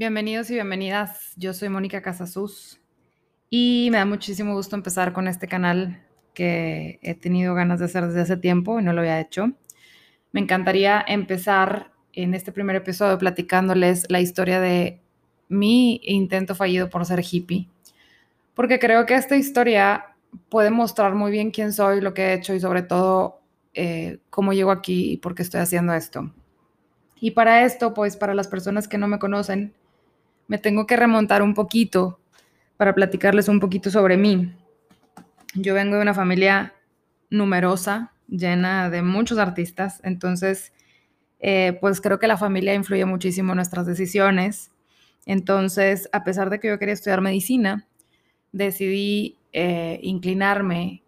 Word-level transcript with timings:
Bienvenidos 0.00 0.50
y 0.50 0.54
bienvenidas. 0.54 1.34
Yo 1.36 1.52
soy 1.52 1.68
Mónica 1.68 2.00
Casasus 2.00 2.80
y 3.50 3.90
me 3.92 3.98
da 3.98 4.06
muchísimo 4.06 4.54
gusto 4.54 4.74
empezar 4.74 5.12
con 5.12 5.28
este 5.28 5.46
canal 5.46 6.02
que 6.32 6.98
he 7.02 7.14
tenido 7.14 7.54
ganas 7.54 7.80
de 7.80 7.84
hacer 7.84 8.06
desde 8.06 8.22
hace 8.22 8.38
tiempo 8.38 8.80
y 8.80 8.82
no 8.82 8.94
lo 8.94 9.02
había 9.02 9.20
hecho. 9.20 9.52
Me 10.32 10.40
encantaría 10.40 11.04
empezar 11.06 11.92
en 12.14 12.32
este 12.32 12.50
primer 12.50 12.76
episodio 12.76 13.18
platicándoles 13.18 14.06
la 14.08 14.22
historia 14.22 14.58
de 14.58 15.02
mi 15.50 16.00
intento 16.02 16.54
fallido 16.54 16.88
por 16.88 17.04
ser 17.04 17.22
hippie, 17.22 17.68
porque 18.54 18.78
creo 18.78 19.04
que 19.04 19.16
esta 19.16 19.36
historia 19.36 20.16
puede 20.48 20.70
mostrar 20.70 21.14
muy 21.14 21.30
bien 21.30 21.50
quién 21.50 21.74
soy, 21.74 22.00
lo 22.00 22.14
que 22.14 22.22
he 22.22 22.32
hecho 22.32 22.54
y 22.54 22.60
sobre 22.60 22.80
todo 22.80 23.42
eh, 23.74 24.20
cómo 24.30 24.54
llego 24.54 24.70
aquí 24.70 25.12
y 25.12 25.16
por 25.18 25.34
qué 25.34 25.42
estoy 25.42 25.60
haciendo 25.60 25.92
esto. 25.92 26.32
Y 27.20 27.32
para 27.32 27.66
esto, 27.66 27.92
pues 27.92 28.16
para 28.16 28.32
las 28.32 28.48
personas 28.48 28.88
que 28.88 28.96
no 28.96 29.06
me 29.06 29.18
conocen, 29.18 29.74
me 30.50 30.58
tengo 30.58 30.84
que 30.84 30.96
remontar 30.96 31.42
un 31.42 31.54
poquito 31.54 32.18
para 32.76 32.92
platicarles 32.92 33.46
un 33.46 33.60
poquito 33.60 33.88
sobre 33.88 34.16
mí. 34.16 34.52
Yo 35.54 35.74
vengo 35.74 35.94
de 35.94 36.02
una 36.02 36.12
familia 36.12 36.74
numerosa, 37.30 38.14
llena 38.26 38.90
de 38.90 39.02
muchos 39.02 39.38
artistas, 39.38 40.00
entonces, 40.02 40.72
eh, 41.38 41.78
pues 41.80 42.00
creo 42.00 42.18
que 42.18 42.26
la 42.26 42.36
familia 42.36 42.74
influye 42.74 43.04
muchísimo 43.04 43.52
en 43.52 43.58
nuestras 43.58 43.86
decisiones. 43.86 44.72
Entonces, 45.24 46.08
a 46.10 46.24
pesar 46.24 46.50
de 46.50 46.58
que 46.58 46.66
yo 46.66 46.80
quería 46.80 46.94
estudiar 46.94 47.20
medicina, 47.20 47.86
decidí 48.50 49.38
eh, 49.52 50.00
inclinarme 50.02 51.04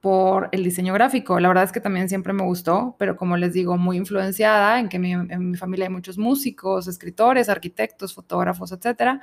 por 0.00 0.48
el 0.52 0.64
diseño 0.64 0.94
gráfico. 0.94 1.38
La 1.40 1.48
verdad 1.48 1.64
es 1.64 1.72
que 1.72 1.80
también 1.80 2.08
siempre 2.08 2.32
me 2.32 2.42
gustó, 2.42 2.96
pero 2.98 3.16
como 3.16 3.36
les 3.36 3.52
digo, 3.52 3.76
muy 3.76 3.96
influenciada 3.96 4.80
en 4.80 4.88
que 4.88 4.96
en 4.96 5.50
mi 5.50 5.56
familia 5.56 5.86
hay 5.86 5.92
muchos 5.92 6.16
músicos, 6.16 6.88
escritores, 6.88 7.48
arquitectos, 7.48 8.14
fotógrafos, 8.14 8.72
etc. 8.72 9.20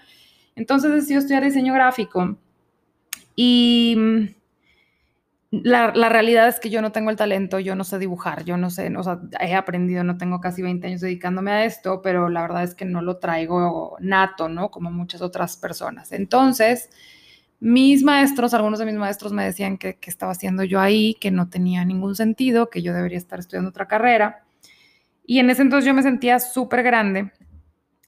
Entonces 0.56 0.92
decidí 0.92 1.16
estudiar 1.16 1.44
diseño 1.44 1.74
gráfico. 1.74 2.38
Y 3.36 3.96
mm, 3.98 4.24
la, 5.52 5.94
la, 5.96 6.10
realidad 6.10 6.48
es 6.48 6.60
que 6.60 6.70
yo 6.70 6.82
no 6.82 6.92
tengo 6.92 7.10
el 7.10 7.16
talento, 7.16 7.60
yo 7.60 7.76
no 7.76 7.84
sé 7.84 7.98
dibujar, 8.00 8.44
yo 8.44 8.58
no 8.58 8.70
sé, 8.70 8.96
o 8.98 9.04
sea, 9.04 9.20
he 9.40 9.56
aprendido, 9.56 10.04
no 10.04 10.18
tengo 10.18 10.42
casi 10.42 10.62
20 10.62 10.88
años 10.88 11.02
dedicándome 11.02 11.52
a 11.52 11.66
esto, 11.66 12.02
pero 12.02 12.30
la 12.30 12.42
verdad 12.42 12.64
es 12.64 12.76
que 12.76 12.86
no 12.86 13.02
lo 13.02 13.18
traigo 13.18 13.96
nato, 14.00 14.50
¿no? 14.50 14.70
Como 14.72 14.92
muchas 14.92 15.22
otras 15.22 15.58
personas. 15.58 16.12
Entonces, 16.12 16.90
mis 17.60 18.04
maestros, 18.04 18.54
algunos 18.54 18.80
de 18.80 18.86
mis 18.86 18.96
maestros 18.96 19.34
me 19.34 19.44
decían 19.44 19.78
que, 19.78 19.98
estaba 20.04 20.32
haciendo 20.32 20.64
yo 20.64 20.80
ahí, 20.80 21.16
que 21.20 21.32
no 21.32 21.50
tenía 21.50 21.84
ningún 21.86 22.16
sentido, 22.16 22.70
que 22.70 22.82
yo 22.82 22.94
debería 22.94 23.18
estar 23.18 23.40
estudiando 23.40 23.70
otra 23.70 23.88
carrera. 23.88 24.46
Y 25.26 25.40
en 25.40 25.50
ese 25.50 25.64
entonces 25.64 25.86
yo 25.86 25.94
me 25.94 26.04
sentía 26.04 26.40
súper 26.40 26.84
grande, 26.84 27.32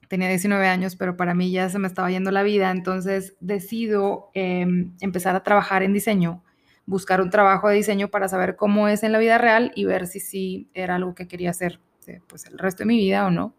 tenía 0.07 0.29
19 0.29 0.67
años, 0.67 0.95
pero 0.95 1.17
para 1.17 1.33
mí 1.33 1.51
ya 1.51 1.69
se 1.69 1.79
me 1.79 1.87
estaba 1.87 2.09
yendo 2.09 2.31
la 2.31 2.43
vida, 2.43 2.71
entonces 2.71 3.35
decido 3.39 4.29
em, 4.33 4.95
empezar 5.01 5.35
a 5.35 5.43
trabajar 5.43 5.83
en 5.83 5.93
diseño, 5.93 6.43
buscar 6.85 7.21
un 7.21 7.29
trabajo 7.29 7.69
de 7.69 7.75
diseño 7.75 8.09
para 8.09 8.27
saber 8.27 8.55
cómo 8.55 8.87
es 8.87 9.03
en 9.03 9.11
la 9.11 9.19
vida 9.19 9.37
real 9.37 9.71
y 9.75 9.85
ver 9.85 10.07
si 10.07 10.19
sí 10.19 10.69
era 10.73 10.95
algo 10.95 11.15
que 11.15 11.27
quería 11.27 11.49
hacer 11.49 11.79
eh, 12.07 12.21
pues 12.27 12.45
el 12.45 12.57
resto 12.57 12.83
de 12.83 12.87
mi 12.87 12.97
vida 12.97 13.25
o 13.25 13.31
no. 13.31 13.53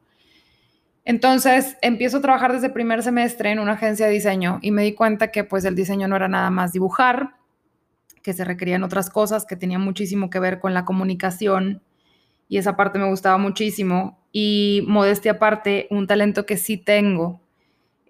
Entonces 1.05 1.77
empiezo 1.83 2.19
a 2.19 2.21
trabajar 2.21 2.53
desde 2.53 2.71
primer 2.71 3.03
semestre 3.03 3.51
en 3.51 3.59
una 3.59 3.73
agencia 3.73 4.07
de 4.07 4.13
diseño 4.13 4.59
y 4.63 4.71
me 4.71 4.83
di 4.83 4.95
cuenta 4.95 5.31
que 5.31 5.45
pues 5.45 5.65
el 5.65 5.75
diseño 5.75 6.09
no 6.09 6.17
era 6.17 6.29
nada 6.29 6.51
más 6.51 6.73
dibujar, 6.73 7.37
que 8.23 8.33
se 8.33 8.45
requerían 8.45 8.83
otras 8.83 9.09
cosas, 9.11 9.47
que 9.47 9.57
tenía 9.57 9.79
muchísimo 9.79 10.29
que 10.31 10.41
ver 10.41 10.61
con 10.61 10.75
la 10.75 10.85
comunicación 10.85 11.83
y 12.49 12.59
esa 12.59 12.77
parte 12.77 12.99
me 12.99 13.09
gustaba 13.09 13.39
muchísimo. 13.39 14.19
Y 14.33 14.85
modestia 14.87 15.33
aparte, 15.33 15.87
un 15.91 16.07
talento 16.07 16.47
que 16.47 16.57
sí 16.57 16.77
tengo 16.77 17.41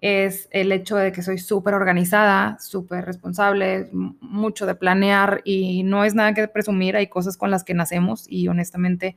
es 0.01 0.49
el 0.51 0.71
hecho 0.71 0.97
de 0.97 1.11
que 1.11 1.21
soy 1.21 1.37
súper 1.37 1.75
organizada, 1.75 2.57
súper 2.59 3.05
responsable, 3.05 3.87
mucho 3.91 4.65
de 4.65 4.73
planear 4.73 5.41
y 5.45 5.83
no 5.83 6.03
es 6.03 6.15
nada 6.15 6.33
que 6.33 6.47
presumir, 6.47 6.95
hay 6.95 7.07
cosas 7.07 7.37
con 7.37 7.51
las 7.51 7.63
que 7.63 7.75
nacemos 7.75 8.25
y 8.27 8.47
honestamente 8.47 9.15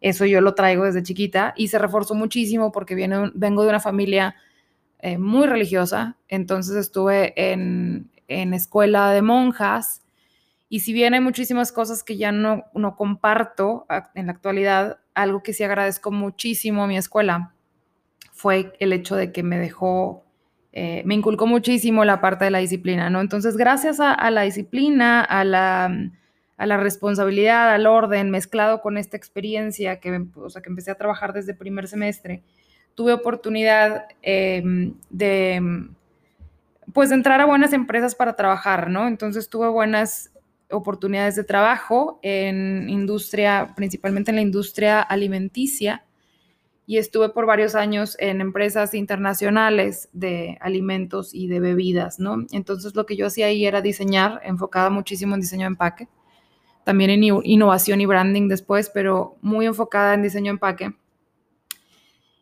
eso 0.00 0.24
yo 0.24 0.40
lo 0.40 0.54
traigo 0.54 0.84
desde 0.84 1.02
chiquita 1.02 1.52
y 1.56 1.68
se 1.68 1.78
reforzó 1.78 2.14
muchísimo 2.14 2.72
porque 2.72 2.94
viene, 2.94 3.30
vengo 3.34 3.62
de 3.62 3.68
una 3.68 3.80
familia 3.80 4.34
eh, 4.98 5.18
muy 5.18 5.46
religiosa, 5.46 6.16
entonces 6.28 6.76
estuve 6.76 7.32
en, 7.52 8.10
en, 8.28 8.54
escuela 8.54 9.12
de 9.12 9.22
monjas 9.22 10.02
y 10.68 10.80
si 10.80 10.92
bien 10.92 11.14
hay 11.14 11.20
muchísimas 11.20 11.72
cosas 11.72 12.02
que 12.02 12.16
ya 12.16 12.32
no, 12.32 12.64
no 12.74 12.96
comparto 12.96 13.86
en 14.14 14.26
la 14.26 14.32
actualidad, 14.32 15.00
algo 15.14 15.42
que 15.42 15.52
sí 15.52 15.64
agradezco 15.64 16.10
muchísimo 16.10 16.84
a 16.84 16.86
mi 16.86 16.96
escuela 16.96 17.54
fue 18.32 18.72
el 18.78 18.94
hecho 18.94 19.16
de 19.16 19.32
que 19.32 19.42
me 19.42 19.58
dejó, 19.58 20.24
eh, 20.72 21.02
me 21.04 21.14
inculcó 21.14 21.46
muchísimo 21.46 22.06
la 22.06 22.22
parte 22.22 22.46
de 22.46 22.50
la 22.50 22.58
disciplina, 22.58 23.10
¿no? 23.10 23.20
Entonces, 23.20 23.56
gracias 23.58 24.00
a, 24.00 24.14
a 24.14 24.30
la 24.30 24.42
disciplina, 24.42 25.20
a 25.20 25.44
la 25.44 26.10
a 26.60 26.66
la 26.66 26.76
responsabilidad, 26.76 27.72
al 27.72 27.86
orden, 27.86 28.30
mezclado 28.30 28.82
con 28.82 28.98
esta 28.98 29.16
experiencia 29.16 29.98
que, 29.98 30.26
o 30.34 30.50
sea, 30.50 30.60
que 30.60 30.68
empecé 30.68 30.90
a 30.90 30.94
trabajar 30.94 31.32
desde 31.32 31.54
primer 31.54 31.88
semestre, 31.88 32.42
tuve 32.94 33.14
oportunidad 33.14 34.04
em, 34.20 34.92
de, 35.08 35.88
pues, 36.92 37.12
entrar 37.12 37.40
a 37.40 37.46
buenas 37.46 37.72
empresas 37.72 38.14
para 38.14 38.36
trabajar, 38.36 38.90
¿no? 38.90 39.08
Entonces 39.08 39.48
tuve 39.48 39.68
buenas 39.68 40.32
oportunidades 40.70 41.34
de 41.34 41.44
trabajo 41.44 42.20
en 42.20 42.90
industria, 42.90 43.72
principalmente 43.74 44.30
en 44.30 44.36
la 44.36 44.42
industria 44.42 45.00
alimenticia, 45.00 46.04
y 46.84 46.98
estuve 46.98 47.30
por 47.30 47.46
varios 47.46 47.74
años 47.74 48.18
en 48.18 48.42
empresas 48.42 48.92
internacionales 48.92 50.10
de 50.12 50.58
alimentos 50.60 51.34
y 51.34 51.48
de 51.48 51.60
bebidas, 51.60 52.20
¿no? 52.20 52.44
Entonces 52.52 52.94
lo 52.94 53.06
que 53.06 53.16
yo 53.16 53.28
hacía 53.28 53.46
ahí 53.46 53.64
era 53.64 53.80
diseñar, 53.80 54.42
enfocada 54.44 54.90
muchísimo 54.90 55.34
en 55.34 55.40
diseño 55.40 55.62
de 55.62 55.68
empaque 55.68 56.08
también 56.84 57.10
en 57.10 57.22
innovación 57.44 58.00
y 58.00 58.06
branding 58.06 58.48
después, 58.48 58.90
pero 58.92 59.36
muy 59.42 59.66
enfocada 59.66 60.14
en 60.14 60.22
diseño 60.22 60.50
empaque. 60.50 60.92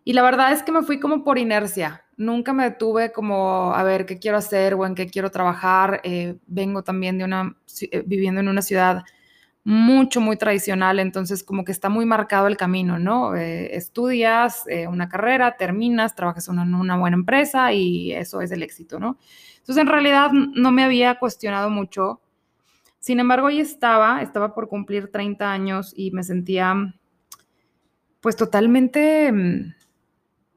Y 0.08 0.14
la 0.14 0.22
verdad 0.22 0.52
es 0.52 0.62
que 0.62 0.72
me 0.72 0.82
fui 0.82 0.98
como 1.00 1.22
por 1.22 1.38
inercia. 1.38 2.02
Nunca 2.16 2.54
me 2.54 2.64
detuve 2.64 3.12
como 3.12 3.74
a 3.74 3.82
ver 3.82 4.06
qué 4.06 4.18
quiero 4.18 4.38
hacer 4.38 4.72
o 4.72 4.86
en 4.86 4.94
qué 4.94 5.06
quiero 5.06 5.30
trabajar. 5.30 6.00
Eh, 6.02 6.36
vengo 6.46 6.82
también 6.82 7.18
de 7.18 7.24
una, 7.24 7.54
eh, 7.82 8.02
viviendo 8.06 8.40
en 8.40 8.48
una 8.48 8.62
ciudad 8.62 9.04
mucho, 9.64 10.22
muy 10.22 10.38
tradicional, 10.38 10.98
entonces 10.98 11.44
como 11.44 11.62
que 11.62 11.72
está 11.72 11.90
muy 11.90 12.06
marcado 12.06 12.46
el 12.46 12.56
camino, 12.56 12.98
¿no? 12.98 13.36
Eh, 13.36 13.76
estudias 13.76 14.64
una 14.88 15.10
carrera, 15.10 15.58
terminas, 15.58 16.14
trabajas 16.14 16.48
en 16.48 16.74
una 16.74 16.96
buena 16.96 17.16
empresa 17.16 17.74
y 17.74 18.12
eso 18.12 18.40
es 18.40 18.50
el 18.50 18.62
éxito, 18.62 18.98
¿no? 18.98 19.18
Entonces 19.58 19.82
en 19.82 19.88
realidad 19.88 20.30
no 20.32 20.72
me 20.72 20.84
había 20.84 21.18
cuestionado 21.18 21.68
mucho 21.68 22.22
sin 22.98 23.20
embargo, 23.20 23.46
ahí 23.46 23.60
estaba, 23.60 24.22
estaba 24.22 24.54
por 24.54 24.68
cumplir 24.68 25.10
30 25.10 25.50
años 25.50 25.92
y 25.96 26.10
me 26.10 26.22
sentía 26.22 26.94
pues 28.20 28.36
totalmente 28.36 29.30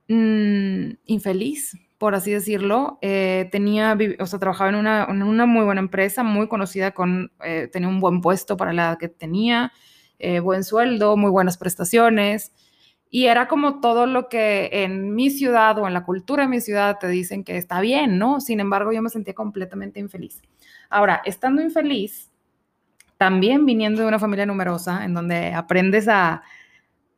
mm, 0.07 0.91
infeliz, 1.05 1.77
por 1.97 2.15
así 2.15 2.31
decirlo. 2.31 2.97
Eh, 3.01 3.47
tenía, 3.51 3.97
o 4.19 4.25
sea, 4.25 4.39
trabajaba 4.39 4.71
en 4.71 4.75
una, 4.75 5.45
muy 5.45 5.63
buena 5.63 5.81
empresa, 5.81 6.23
muy 6.23 6.47
conocida, 6.47 6.91
con, 6.91 7.31
eh, 7.43 7.69
tenía 7.71 7.87
un 7.87 7.99
buen 7.99 8.21
puesto 8.21 8.57
para 8.57 8.73
la 8.73 8.83
edad 8.83 8.97
que 8.97 9.09
tenía, 9.09 9.71
eh, 10.19 10.39
buen 10.39 10.63
sueldo, 10.63 11.17
muy 11.17 11.29
buenas 11.29 11.57
prestaciones. 11.57 12.53
Y 13.13 13.25
era 13.25 13.47
como 13.49 13.81
todo 13.81 14.07
lo 14.07 14.29
que 14.29 14.69
en 14.71 15.13
mi 15.13 15.29
ciudad 15.29 15.77
o 15.77 15.85
en 15.85 15.93
la 15.93 16.05
cultura 16.05 16.43
de 16.43 16.49
mi 16.49 16.61
ciudad 16.61 16.97
te 16.97 17.09
dicen 17.09 17.43
que 17.43 17.57
está 17.57 17.81
bien, 17.81 18.17
¿no? 18.17 18.39
Sin 18.39 18.61
embargo, 18.61 18.93
yo 18.93 19.01
me 19.01 19.09
sentía 19.09 19.33
completamente 19.33 19.99
infeliz. 19.99 20.41
Ahora, 20.89 21.21
estando 21.25 21.61
infeliz, 21.61 22.30
también 23.21 23.67
viniendo 23.67 24.01
de 24.01 24.07
una 24.07 24.17
familia 24.17 24.47
numerosa, 24.47 25.05
en 25.05 25.13
donde 25.13 25.53
aprendes 25.53 26.07
a 26.07 26.41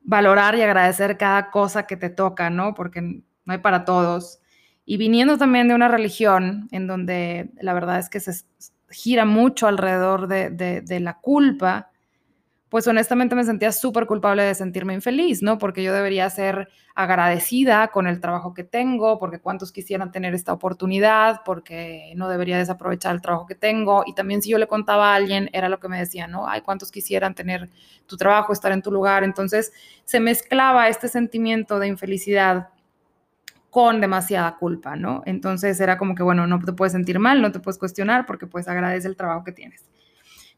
valorar 0.02 0.54
y 0.54 0.62
agradecer 0.62 1.16
cada 1.16 1.50
cosa 1.50 1.88
que 1.88 1.96
te 1.96 2.10
toca, 2.10 2.50
¿no? 2.50 2.74
Porque 2.74 3.00
no 3.00 3.24
hay 3.54 3.60
para 3.60 3.86
todos. 3.86 4.42
Y 4.84 4.98
viniendo 4.98 5.38
también 5.38 5.70
de 5.70 5.76
una 5.76 5.88
religión 5.88 6.68
en 6.74 6.88
donde 6.88 7.52
la 7.62 7.74
verdad 7.74 8.00
es 8.00 8.10
que 8.10 8.20
se 8.20 8.34
gira 8.90 9.24
mucho 9.24 9.66
alrededor 9.66 10.28
de, 10.28 10.50
de 10.50 11.00
la 11.00 11.22
culpa, 11.22 11.93
pues 12.74 12.88
honestamente 12.88 13.36
me 13.36 13.44
sentía 13.44 13.72
súper 13.72 14.08
culpable 14.08 14.42
de 14.42 14.56
sentirme 14.56 14.96
infeliz, 14.96 15.44
¿no? 15.44 15.60
Porque 15.60 15.84
yo 15.84 15.94
debería 15.94 16.28
ser 16.32 16.70
agradecida 16.96 17.90
con 17.90 18.08
el 18.08 18.20
trabajo 18.20 18.56
que 18.56 18.64
tengo, 18.64 19.20
porque 19.20 19.38
cuántos 19.38 19.72
quisieran 19.72 20.12
tener 20.12 20.34
esta 20.34 20.54
oportunidad, 20.54 21.42
porque 21.46 22.14
no 22.16 22.28
debería 22.30 22.58
desaprovechar 22.58 23.14
el 23.14 23.22
trabajo 23.22 23.46
que 23.46 23.54
tengo. 23.54 24.02
Y 24.08 24.16
también 24.16 24.42
si 24.42 24.50
yo 24.50 24.58
le 24.58 24.66
contaba 24.66 25.14
a 25.14 25.16
alguien, 25.16 25.52
era 25.54 25.70
lo 25.70 25.80
que 25.80 25.88
me 25.88 26.00
decía, 26.00 26.26
¿no? 26.26 26.50
Ay, 26.50 26.62
cuántos 26.62 26.90
quisieran 26.90 27.36
tener 27.36 27.70
tu 28.08 28.18
trabajo, 28.18 28.52
estar 28.52 28.72
en 28.72 28.82
tu 28.82 28.92
lugar. 28.92 29.24
Entonces 29.24 29.72
se 30.04 30.20
mezclaba 30.20 30.88
este 30.88 31.10
sentimiento 31.10 31.78
de 31.78 31.90
infelicidad 31.90 32.70
con 33.70 34.02
demasiada 34.02 34.58
culpa, 34.58 34.96
¿no? 34.96 35.22
Entonces 35.28 35.80
era 35.80 36.00
como 36.00 36.16
que, 36.16 36.24
bueno, 36.24 36.48
no 36.48 36.60
te 36.60 36.74
puedes 36.74 36.94
sentir 36.94 37.20
mal, 37.20 37.40
no 37.40 37.52
te 37.52 37.60
puedes 37.60 37.78
cuestionar 37.78 38.26
porque 38.26 38.48
pues 38.48 38.68
agradece 38.68 39.08
el 39.08 39.16
trabajo 39.16 39.44
que 39.44 39.52
tienes. 39.52 39.84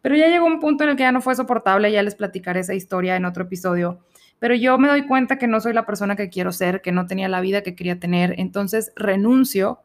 Pero 0.06 0.18
ya 0.18 0.28
llegó 0.28 0.46
un 0.46 0.60
punto 0.60 0.84
en 0.84 0.92
el 0.92 0.98
que 0.98 1.02
ya 1.02 1.12
no 1.12 1.20
fue 1.20 1.34
soportable, 1.34 1.92
ya 1.92 2.04
les 2.04 2.14
platicaré 2.14 2.60
esa 2.60 2.76
historia 2.76 3.16
en 3.16 3.26
otro 3.26 3.46
episodio. 3.46 4.02
pero 4.38 4.54
yo 4.54 4.78
me 4.78 4.88
doy 4.88 5.08
cuenta 5.08 5.40
que 5.40 5.48
no 5.48 5.60
soy 5.60 5.74
la 5.74 5.88
persona 5.88 6.16
que 6.16 6.30
quiero 6.30 6.52
ser, 6.52 6.84
que 6.84 6.92
no 6.92 7.08
tenía 7.08 7.28
la 7.28 7.42
vida 7.42 7.64
que 7.64 7.74
quería 7.74 8.00
tener, 8.00 8.36
entonces 8.38 8.92
renuncio. 8.96 9.80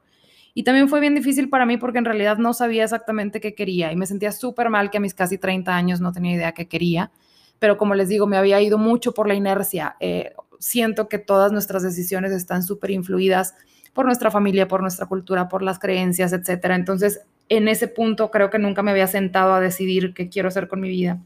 Y 0.53 0.65
también 0.65 0.91
fue 0.91 1.01
bien 1.01 1.15
difícil 1.15 1.49
para 1.49 1.65
mí 1.65 1.79
porque 1.79 1.97
en 1.97 2.05
realidad 2.05 2.37
no 2.37 2.53
sabía 2.53 2.85
exactamente 2.85 3.41
qué 3.41 3.55
quería 3.55 3.93
y 3.93 3.97
me 3.97 4.05
sentía 4.05 4.31
súper 4.31 4.69
mal 4.69 4.91
que 4.91 4.99
a 4.99 5.01
mis 5.01 5.15
casi 5.15 5.39
30 5.39 5.75
años 5.75 6.03
no 6.03 6.13
tenía 6.13 6.35
idea 6.35 6.53
qué 6.53 6.69
quería, 6.69 7.11
pero 7.59 7.79
como 7.79 7.95
les 7.95 8.11
digo, 8.11 8.27
me 8.27 8.37
había 8.37 8.61
ido 8.61 8.77
mucho 8.77 9.15
por 9.15 9.27
la 9.27 9.33
inercia. 9.33 9.97
Eh, 10.01 10.35
siento 10.59 11.09
que 11.09 11.19
todas 11.19 11.51
nuestras 11.51 11.83
decisiones 11.83 12.33
están 12.33 12.63
súper 12.63 12.91
influidas 12.91 13.55
por 13.95 14.05
nuestra 14.05 14.31
familia, 14.31 14.69
por 14.69 14.83
nuestra 14.83 15.07
cultura, 15.07 15.49
por 15.49 15.63
las 15.63 15.79
creencias, 15.79 16.35
etcétera. 16.35 16.75
Entonces, 16.75 17.23
en 17.51 17.69
ese 17.69 17.89
punto 17.89 18.31
creo 18.31 18.49
que 18.49 18.59
nunca 18.59 18.83
me 18.83 18.93
había 18.93 19.09
sentado 19.09 19.53
a 19.53 19.61
decidir 19.61 20.15
qué 20.15 20.31
quiero 20.31 20.49
hacer 20.49 20.69
con 20.69 20.81
mi 20.81 20.89
vida. 20.89 21.21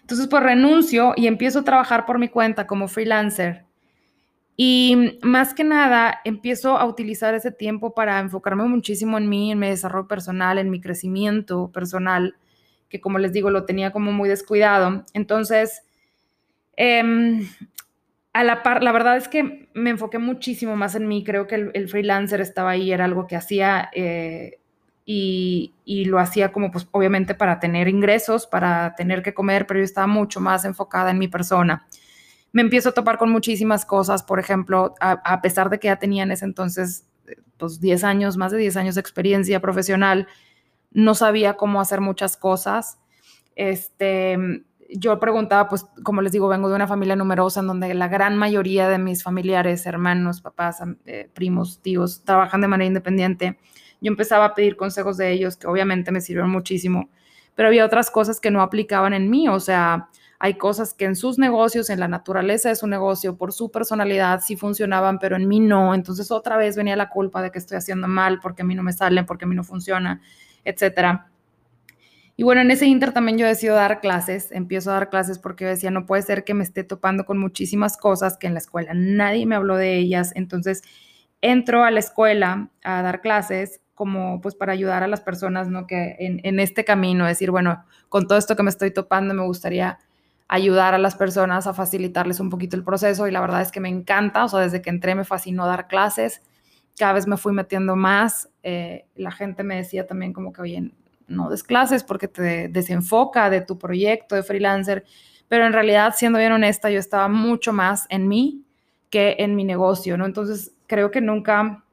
Entonces, 0.00 0.26
pues 0.26 0.42
renuncio 0.42 1.14
y 1.16 1.28
empiezo 1.28 1.60
a 1.60 1.64
trabajar 1.64 2.04
por 2.04 2.18
mi 2.18 2.28
cuenta 2.28 2.66
como 2.66 2.88
freelancer. 2.88 3.64
Y 4.56 5.18
más 5.22 5.54
que 5.54 5.64
nada, 5.64 6.20
empiezo 6.24 6.76
a 6.76 6.84
utilizar 6.84 7.34
ese 7.34 7.52
tiempo 7.52 7.94
para 7.94 8.18
enfocarme 8.18 8.64
muchísimo 8.64 9.16
en 9.16 9.28
mí, 9.28 9.52
en 9.52 9.60
mi 9.60 9.68
desarrollo 9.68 10.06
personal, 10.06 10.58
en 10.58 10.68
mi 10.68 10.80
crecimiento 10.80 11.70
personal, 11.72 12.36
que 12.88 13.00
como 13.00 13.18
les 13.18 13.32
digo, 13.32 13.50
lo 13.50 13.64
tenía 13.64 13.92
como 13.92 14.12
muy 14.12 14.28
descuidado. 14.28 15.04
Entonces, 15.14 15.82
em, 16.76 17.48
a 18.32 18.42
la 18.44 18.64
par, 18.64 18.82
la 18.82 18.92
verdad 18.92 19.16
es 19.16 19.28
que 19.28 19.68
me 19.74 19.90
enfoqué 19.90 20.18
muchísimo 20.18 20.76
más 20.76 20.96
en 20.96 21.06
mí. 21.06 21.24
Creo 21.24 21.46
que 21.46 21.70
el, 21.72 21.88
freelancer 21.88 22.40
estaba 22.40 22.70
ahí, 22.70 22.92
era 22.92 23.04
algo 23.04 23.26
que 23.26 23.36
hacía 23.36 23.90
eh, 23.94 24.58
y, 25.06 26.04
lo 26.06 26.18
hacía 26.18 26.52
como 26.52 26.70
pues 26.70 26.88
obviamente 26.90 27.34
para 27.34 27.60
tener 27.60 27.88
ingresos, 27.88 28.46
para 28.46 28.94
tener 28.94 29.22
que 29.22 29.34
comer, 29.34 29.66
pero 29.66 29.80
yo 29.80 29.84
estaba 29.84 30.06
mucho 30.06 30.40
más 30.40 30.64
enfocada 30.64 31.10
en 31.10 31.18
mi 31.18 31.28
persona. 31.28 31.86
Me 32.52 32.62
empiezo 32.62 32.90
a 32.90 32.92
topar 32.92 33.18
con 33.18 33.30
muchísimas 33.30 33.84
cosas, 33.84 34.22
por 34.22 34.38
ejemplo, 34.38 34.94
a, 35.00 35.42
pesar 35.42 35.70
de 35.70 35.78
que 35.78 35.88
ya 35.88 35.96
tenía 35.96 36.22
en 36.22 36.30
ese 36.30 36.44
entonces 36.44 37.06
pues 37.56 37.80
10 37.80 38.04
años, 38.04 38.36
más 38.36 38.52
de 38.52 38.58
10 38.58 38.76
años 38.76 38.94
de 38.94 39.00
experiencia 39.00 39.60
profesional, 39.60 40.28
no 40.92 41.14
sabía 41.14 41.56
cómo 41.56 41.80
hacer 41.80 42.00
muchas 42.00 42.36
cosas. 42.36 42.98
Este, 43.56 44.38
yo 44.88 45.18
preguntaba, 45.18 45.68
pues 45.68 45.86
como 46.04 46.22
les 46.22 46.32
digo, 46.32 46.48
vengo 46.48 46.68
de 46.68 46.76
una 46.76 46.86
familia 46.86 47.16
numerosa 47.16 47.60
en 47.60 47.66
donde 47.66 47.92
la 47.94 48.08
gran 48.08 48.36
mayoría 48.36 48.88
de 48.88 48.98
mis 48.98 49.22
familiares, 49.22 49.84
hermanos, 49.86 50.40
papás, 50.40 50.80
eh, 51.06 51.28
primos, 51.34 51.80
tíos, 51.82 52.22
trabajan 52.24 52.60
de 52.60 52.68
manera 52.68 52.86
independiente 52.86 53.58
yo 54.00 54.10
empezaba 54.10 54.46
a 54.46 54.54
pedir 54.54 54.76
consejos 54.76 55.16
de 55.16 55.32
ellos 55.32 55.56
que 55.56 55.66
obviamente 55.66 56.12
me 56.12 56.20
sirvieron 56.20 56.50
muchísimo, 56.50 57.10
pero 57.54 57.68
había 57.68 57.84
otras 57.84 58.10
cosas 58.10 58.40
que 58.40 58.50
no 58.50 58.62
aplicaban 58.62 59.14
en 59.14 59.30
mí, 59.30 59.48
o 59.48 59.60
sea, 59.60 60.08
hay 60.38 60.54
cosas 60.54 60.92
que 60.92 61.04
en 61.04 61.16
sus 61.16 61.38
negocios, 61.38 61.88
en 61.90 62.00
la 62.00 62.08
naturaleza 62.08 62.68
de 62.68 62.76
su 62.76 62.86
negocio, 62.86 63.36
por 63.36 63.52
su 63.52 63.70
personalidad 63.70 64.42
sí 64.44 64.56
funcionaban, 64.56 65.18
pero 65.18 65.36
en 65.36 65.48
mí 65.48 65.60
no, 65.60 65.94
entonces 65.94 66.30
otra 66.30 66.56
vez 66.56 66.76
venía 66.76 66.96
la 66.96 67.08
culpa 67.08 67.40
de 67.40 67.50
que 67.50 67.58
estoy 67.58 67.78
haciendo 67.78 68.08
mal, 68.08 68.40
porque 68.40 68.62
a 68.62 68.64
mí 68.64 68.74
no 68.74 68.82
me 68.82 68.92
salen, 68.92 69.26
porque 69.26 69.44
a 69.44 69.48
mí 69.48 69.54
no 69.54 69.64
funciona, 69.64 70.20
etcétera. 70.64 71.30
Y 72.36 72.42
bueno, 72.42 72.62
en 72.62 72.70
ese 72.72 72.86
inter 72.86 73.12
también 73.12 73.38
yo 73.38 73.46
decido 73.46 73.76
dar 73.76 74.00
clases, 74.00 74.50
empiezo 74.50 74.90
a 74.90 74.94
dar 74.94 75.08
clases 75.08 75.38
porque 75.38 75.64
decía, 75.64 75.92
no 75.92 76.04
puede 76.04 76.22
ser 76.22 76.42
que 76.42 76.52
me 76.52 76.64
esté 76.64 76.82
topando 76.82 77.24
con 77.24 77.38
muchísimas 77.38 77.96
cosas 77.96 78.36
que 78.36 78.48
en 78.48 78.54
la 78.54 78.58
escuela 78.58 78.92
nadie 78.92 79.46
me 79.46 79.54
habló 79.54 79.76
de 79.76 79.96
ellas, 79.96 80.32
entonces 80.34 80.82
entro 81.42 81.84
a 81.84 81.92
la 81.92 82.00
escuela 82.00 82.70
a 82.82 83.02
dar 83.02 83.20
clases 83.20 83.80
como 83.94 84.40
pues 84.40 84.54
para 84.54 84.72
ayudar 84.72 85.02
a 85.02 85.08
las 85.08 85.20
personas, 85.20 85.68
¿no? 85.68 85.86
Que 85.86 86.16
en, 86.18 86.60
este 86.60 86.84
camino, 86.84 87.26
decir, 87.26 87.50
bueno, 87.50 87.84
con 88.08 88.26
todo 88.26 88.38
esto 88.38 88.56
que 88.56 88.62
me 88.62 88.70
estoy 88.70 88.90
topando, 88.90 89.34
me 89.34 89.44
gustaría 89.44 89.98
ayudar 90.48 90.94
a 90.94 90.98
las 90.98 91.14
personas 91.14 91.66
a 91.66 91.74
facilitarles 91.74 92.40
un 92.40 92.50
poquito 92.50 92.76
el 92.76 92.84
proceso 92.84 93.26
y 93.26 93.30
la 93.30 93.40
verdad 93.40 93.62
es 93.62 93.72
que 93.72 93.80
me 93.80 93.88
encanta, 93.88 94.44
o 94.44 94.48
sea, 94.48 94.60
desde 94.60 94.82
que 94.82 94.90
entré 94.90 95.14
me 95.14 95.24
fascinó 95.24 95.66
dar 95.66 95.88
clases, 95.88 96.42
cada 96.98 97.14
vez 97.14 97.26
me 97.26 97.36
fui 97.36 97.52
metiendo 97.52 97.96
más, 97.96 98.50
eh, 98.62 99.06
la 99.14 99.30
gente 99.30 99.62
me 99.62 99.76
decía 99.76 100.06
también 100.06 100.32
como 100.32 100.52
que, 100.52 100.62
oye, 100.62 100.92
no 101.26 101.48
des 101.48 101.62
clases 101.62 102.04
porque 102.04 102.28
te 102.28 102.68
desenfoca 102.68 103.48
de 103.48 103.62
tu 103.62 103.78
proyecto 103.78 104.34
de 104.34 104.42
freelancer, 104.42 105.04
pero 105.48 105.66
en 105.66 105.72
realidad, 105.72 106.14
siendo 106.16 106.38
bien 106.38 106.52
honesta, 106.52 106.90
yo 106.90 106.98
estaba 106.98 107.28
mucho 107.28 107.72
más 107.72 108.06
en 108.10 108.28
mí 108.28 108.64
que 109.10 109.36
en 109.38 109.54
mi 109.54 109.64
negocio, 109.64 110.16
¿no? 110.16 110.26
Entonces, 110.26 110.72
creo 110.86 111.10
que 111.10 111.20
nunca 111.20 111.83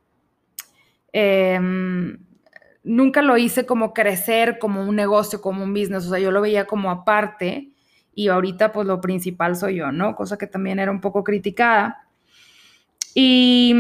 Em, 1.14 2.18
nunca 2.84 3.22
lo 3.22 3.38
hice 3.38 3.66
como 3.66 3.94
crecer 3.94 4.60
como 4.60 4.84
un 4.84 4.96
negocio, 4.96 5.42
como 5.42 5.64
un 5.64 5.74
business, 5.74 6.06
o 6.08 6.10
sea, 6.10 6.20
yo 6.20 6.32
lo 6.32 6.42
veía 6.42 6.66
como 6.66 6.90
aparte 6.90 7.72
y 8.14 8.28
ahorita 8.30 8.72
pues 8.72 8.88
lo 8.88 9.02
principal 9.02 9.56
soy 9.56 9.78
yo, 9.78 9.92
¿no? 9.92 10.16
Cosa 10.16 10.38
que 10.38 10.48
también 10.48 10.80
era 10.80 10.92
un 10.92 11.02
poco 11.02 11.24
criticada. 11.24 12.08
Y 13.14 13.74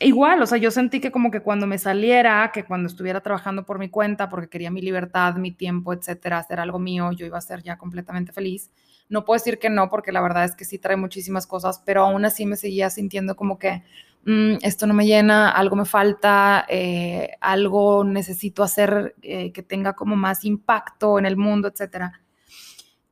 igual, 0.00 0.42
o 0.42 0.46
sea, 0.46 0.58
yo 0.58 0.70
sentí 0.70 1.00
que 1.00 1.10
como 1.10 1.30
que 1.30 1.40
cuando 1.40 1.66
me 1.66 1.78
saliera, 1.78 2.50
que 2.52 2.64
cuando 2.64 2.88
estuviera 2.88 3.20
trabajando 3.20 3.64
por 3.64 3.78
mi 3.78 3.88
cuenta, 3.88 4.28
porque 4.28 4.48
quería 4.48 4.70
mi 4.70 4.82
libertad, 4.82 5.36
mi 5.36 5.52
tiempo, 5.52 5.92
etcétera, 5.92 6.38
hacer 6.38 6.60
algo 6.60 6.78
mío, 6.78 7.12
yo 7.12 7.26
iba 7.26 7.38
a 7.38 7.40
ser 7.40 7.62
ya 7.62 7.78
completamente 7.78 8.32
feliz. 8.32 8.70
No 9.08 9.24
puedo 9.24 9.38
decir 9.38 9.58
que 9.58 9.70
no, 9.70 9.88
porque 9.90 10.12
la 10.12 10.20
verdad 10.20 10.44
es 10.44 10.54
que 10.54 10.64
sí 10.64 10.78
trae 10.78 10.96
muchísimas 10.96 11.46
cosas, 11.46 11.82
pero 11.84 12.02
aún 12.02 12.24
así 12.24 12.46
me 12.46 12.56
seguía 12.56 12.90
sintiendo 12.90 13.36
como 13.36 13.58
que 13.58 13.82
Mm, 14.24 14.58
esto 14.62 14.86
no 14.86 14.94
me 14.94 15.06
llena, 15.06 15.50
algo 15.50 15.74
me 15.74 15.84
falta, 15.84 16.64
eh, 16.68 17.32
algo 17.40 18.04
necesito 18.04 18.62
hacer 18.62 19.16
eh, 19.22 19.52
que 19.52 19.62
tenga 19.64 19.94
como 19.94 20.14
más 20.14 20.44
impacto 20.44 21.18
en 21.18 21.26
el 21.26 21.36
mundo, 21.36 21.68
etc. 21.68 22.12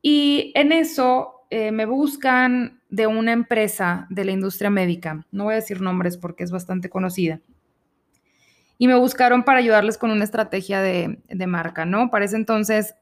Y 0.02 0.52
en 0.54 0.72
eso 0.72 1.46
eh, 1.50 1.72
me 1.72 1.84
buscan 1.84 2.80
de 2.90 3.06
una 3.08 3.32
empresa 3.32 4.06
de 4.10 4.24
la 4.24 4.32
industria 4.32 4.70
médica, 4.70 5.26
no 5.32 5.44
voy 5.44 5.54
a 5.54 5.56
decir 5.56 5.80
nombres 5.80 6.16
porque 6.16 6.44
es 6.44 6.52
bastante 6.52 6.90
conocida, 6.90 7.40
y 8.78 8.86
me 8.86 8.96
buscaron 8.96 9.44
para 9.44 9.58
ayudarles 9.58 9.98
con 9.98 10.10
una 10.10 10.24
estrategia 10.24 10.80
de, 10.80 11.20
de 11.28 11.46
marca, 11.46 11.84
¿no? 11.84 12.10
Para 12.10 12.24
ese 12.24 12.36
entonces 12.36 12.94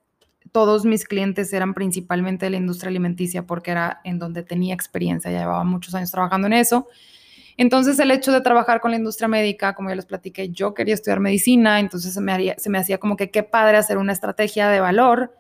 todos 0.52 0.84
mis 0.84 1.04
clientes 1.04 1.52
eran 1.52 1.74
principalmente 1.74 2.46
de 2.46 2.50
la 2.50 2.56
industria 2.56 2.90
alimenticia 2.90 3.46
porque 3.46 3.70
era 3.70 4.00
en 4.04 4.18
donde 4.18 4.42
tenía 4.42 4.74
experiencia, 4.74 5.30
ya 5.30 5.40
llevaba 5.40 5.64
muchos 5.64 5.94
años 5.94 6.10
trabajando 6.10 6.46
en 6.46 6.54
eso 6.54 6.88
entonces, 7.58 7.98
el 7.98 8.12
hecho 8.12 8.30
de 8.30 8.40
trabajar 8.40 8.80
con 8.80 8.92
la 8.92 8.96
industria 8.96 9.26
médica, 9.26 9.74
como 9.74 9.88
ya 9.88 9.96
les 9.96 10.06
platiqué, 10.06 10.48
yo 10.50 10.74
quería 10.74 10.94
estudiar 10.94 11.18
medicina, 11.18 11.80
entonces 11.80 12.14
se 12.14 12.20
me, 12.20 12.54
se 12.56 12.70
me 12.70 12.78
hacía 12.78 12.98
como 12.98 13.16
que 13.16 13.32
qué 13.32 13.42
padre 13.42 13.76
hacer 13.76 13.98
una 13.98 14.12
estrategia 14.12 14.68
de 14.68 14.78
valor 14.78 15.34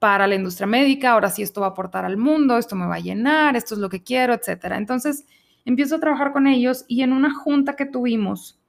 para 0.00 0.26
la 0.26 0.34
industria 0.34 0.66
médica, 0.66 1.12
ahora 1.12 1.30
sí 1.30 1.42
esto 1.42 1.60
va 1.60 1.68
a 1.68 1.70
aportar 1.70 2.04
al 2.04 2.16
mundo, 2.16 2.58
esto 2.58 2.74
me 2.74 2.88
va 2.88 2.96
a 2.96 3.00
llenar, 3.00 3.54
esto 3.54 3.74
es 3.74 3.80
lo 3.80 3.88
que 3.88 4.02
quiero, 4.02 4.34
etcétera. 4.34 4.78
Entonces, 4.78 5.26
empiezo 5.64 5.94
a 5.94 6.00
trabajar 6.00 6.32
con 6.32 6.48
ellos 6.48 6.84
y 6.88 7.02
en 7.02 7.12
una 7.12 7.32
junta 7.32 7.76
que 7.76 7.86
tuvimos, 7.86 8.59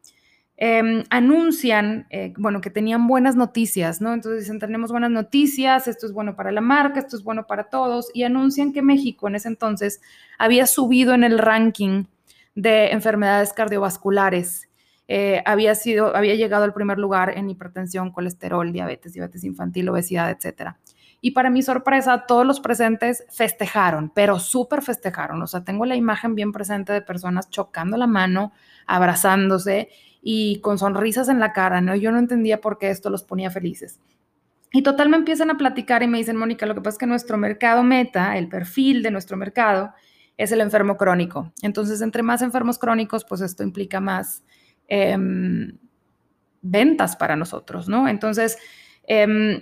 em, 0.64 1.06
anuncian, 1.10 2.06
eh, 2.12 2.36
bueno, 2.38 2.62
que 2.62 2.70
tenían 2.70 3.08
buenas 3.08 3.36
noticias, 3.36 4.00
¿no? 4.00 4.14
Entonces 4.14 4.42
dicen, 4.42 4.60
tenemos 4.60 4.92
buenas 4.92 5.10
noticias, 5.10 5.88
esto 5.88 6.06
es 6.06 6.14
bueno 6.14 6.36
para 6.36 6.52
la 6.52 6.62
marca, 6.62 7.00
esto 7.00 7.16
es 7.18 7.24
bueno 7.24 7.48
para 7.48 7.64
todos, 7.64 8.12
y 8.14 8.22
anuncian 8.22 8.72
que 8.72 8.84
México 8.84 9.28
en 9.28 9.34
ese 9.34 9.48
entonces 9.48 10.02
había 10.38 10.68
subido 10.68 11.16
en 11.16 11.24
el 11.24 11.40
ranking 11.40 12.04
de 12.54 12.92
enfermedades 12.92 13.54
cardiovasculares. 13.54 14.70
Eh, 15.08 15.42
había, 15.48 15.74
sido, 15.74 16.16
había 16.16 16.36
llegado 16.36 16.64
al 16.64 16.76
primer 16.76 17.00
lugar 17.00 17.36
en 17.36 17.50
hipertensión, 17.50 18.12
colesterol, 18.12 18.72
diabetes, 18.72 19.14
diabetes 19.14 19.44
infantil, 19.44 19.90
obesidad, 19.90 20.30
etc. 20.30 20.74
Y 21.22 21.32
para 21.32 21.50
mi 21.50 21.64
sorpresa, 21.64 22.26
todos 22.28 22.46
los 22.46 22.60
presentes 22.60 23.26
festejaron, 23.32 24.12
pero 24.14 24.38
súper 24.38 24.84
festejaron. 24.84 25.42
O 25.42 25.48
sea, 25.48 25.64
tengo 25.64 25.88
la 25.88 25.96
imagen 25.96 26.36
bien 26.36 26.52
presente 26.52 26.94
de 26.94 27.02
personas 27.02 27.50
chocando 27.50 27.98
la 27.98 28.06
mano, 28.06 28.54
abrazándose 28.86 29.90
y 30.22 30.60
con 30.62 30.78
sonrisas 30.78 31.30
en 31.30 31.40
la 31.40 31.54
cara, 31.54 31.82
¿no? 31.82 31.96
Yo 31.96 32.12
no 32.12 32.20
entendía 32.20 32.62
por 32.62 32.78
qué 32.78 32.90
esto 32.90 33.10
los 33.10 33.24
ponía 33.24 33.50
felices. 33.50 34.00
Y 34.72 34.84
total 34.84 35.10
me 35.10 35.18
empiezan 35.18 35.50
a 35.50 35.58
platicar 35.58 36.04
y 36.04 36.08
me 36.08 36.18
dicen, 36.18 36.38
Mónica, 36.38 36.66
lo 36.66 36.76
que 36.76 36.82
pasa 36.82 36.96
es 36.96 37.00
que 37.00 37.08
nuestro 37.08 37.38
mercado 37.38 37.84
meta, 37.84 38.38
el 38.38 38.48
perfil 38.48 39.04
de 39.04 39.12
nuestro 39.12 39.36
mercado, 39.36 39.94
es 40.38 40.52
el 40.52 40.62
enfermo 40.62 40.96
crónico. 40.96 41.52
Entonces, 41.62 42.02
entre 42.02 42.24
más 42.24 42.42
enfermos 42.42 42.80
crónicos, 42.80 43.26
pues 43.26 43.42
esto 43.42 43.64
implica 43.64 44.00
más 44.00 44.44
em, 44.88 45.78
ventas 46.62 47.16
para 47.16 47.36
nosotros, 47.36 47.90
¿no? 47.90 48.08
Entonces, 48.08 48.58
em, 49.08 49.62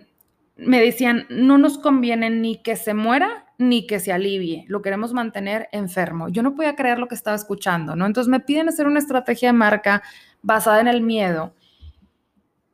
me 0.58 0.82
decían, 0.82 1.26
no 1.30 1.58
nos 1.58 1.78
conviene 1.78 2.30
ni 2.30 2.62
que 2.62 2.76
se 2.76 2.94
muera 2.94 3.46
ni 3.58 3.86
que 3.88 4.00
se 4.00 4.14
alivie, 4.14 4.64
lo 4.70 4.82
queremos 4.82 5.14
mantener 5.14 5.68
enfermo. 5.74 6.30
Yo 6.30 6.44
no 6.44 6.56
podía 6.56 6.76
creer 6.76 6.98
lo 6.98 7.10
que 7.10 7.16
estaba 7.16 7.36
escuchando, 7.36 7.94
¿no? 7.96 8.06
Entonces 8.06 8.30
me 8.30 8.40
piden 8.40 8.70
hacer 8.70 8.88
una 8.88 9.00
estrategia 9.00 9.50
de 9.50 9.54
marca 9.54 10.02
basada 10.42 10.82
en 10.82 10.88
el 10.88 11.02
miedo. 11.02 11.54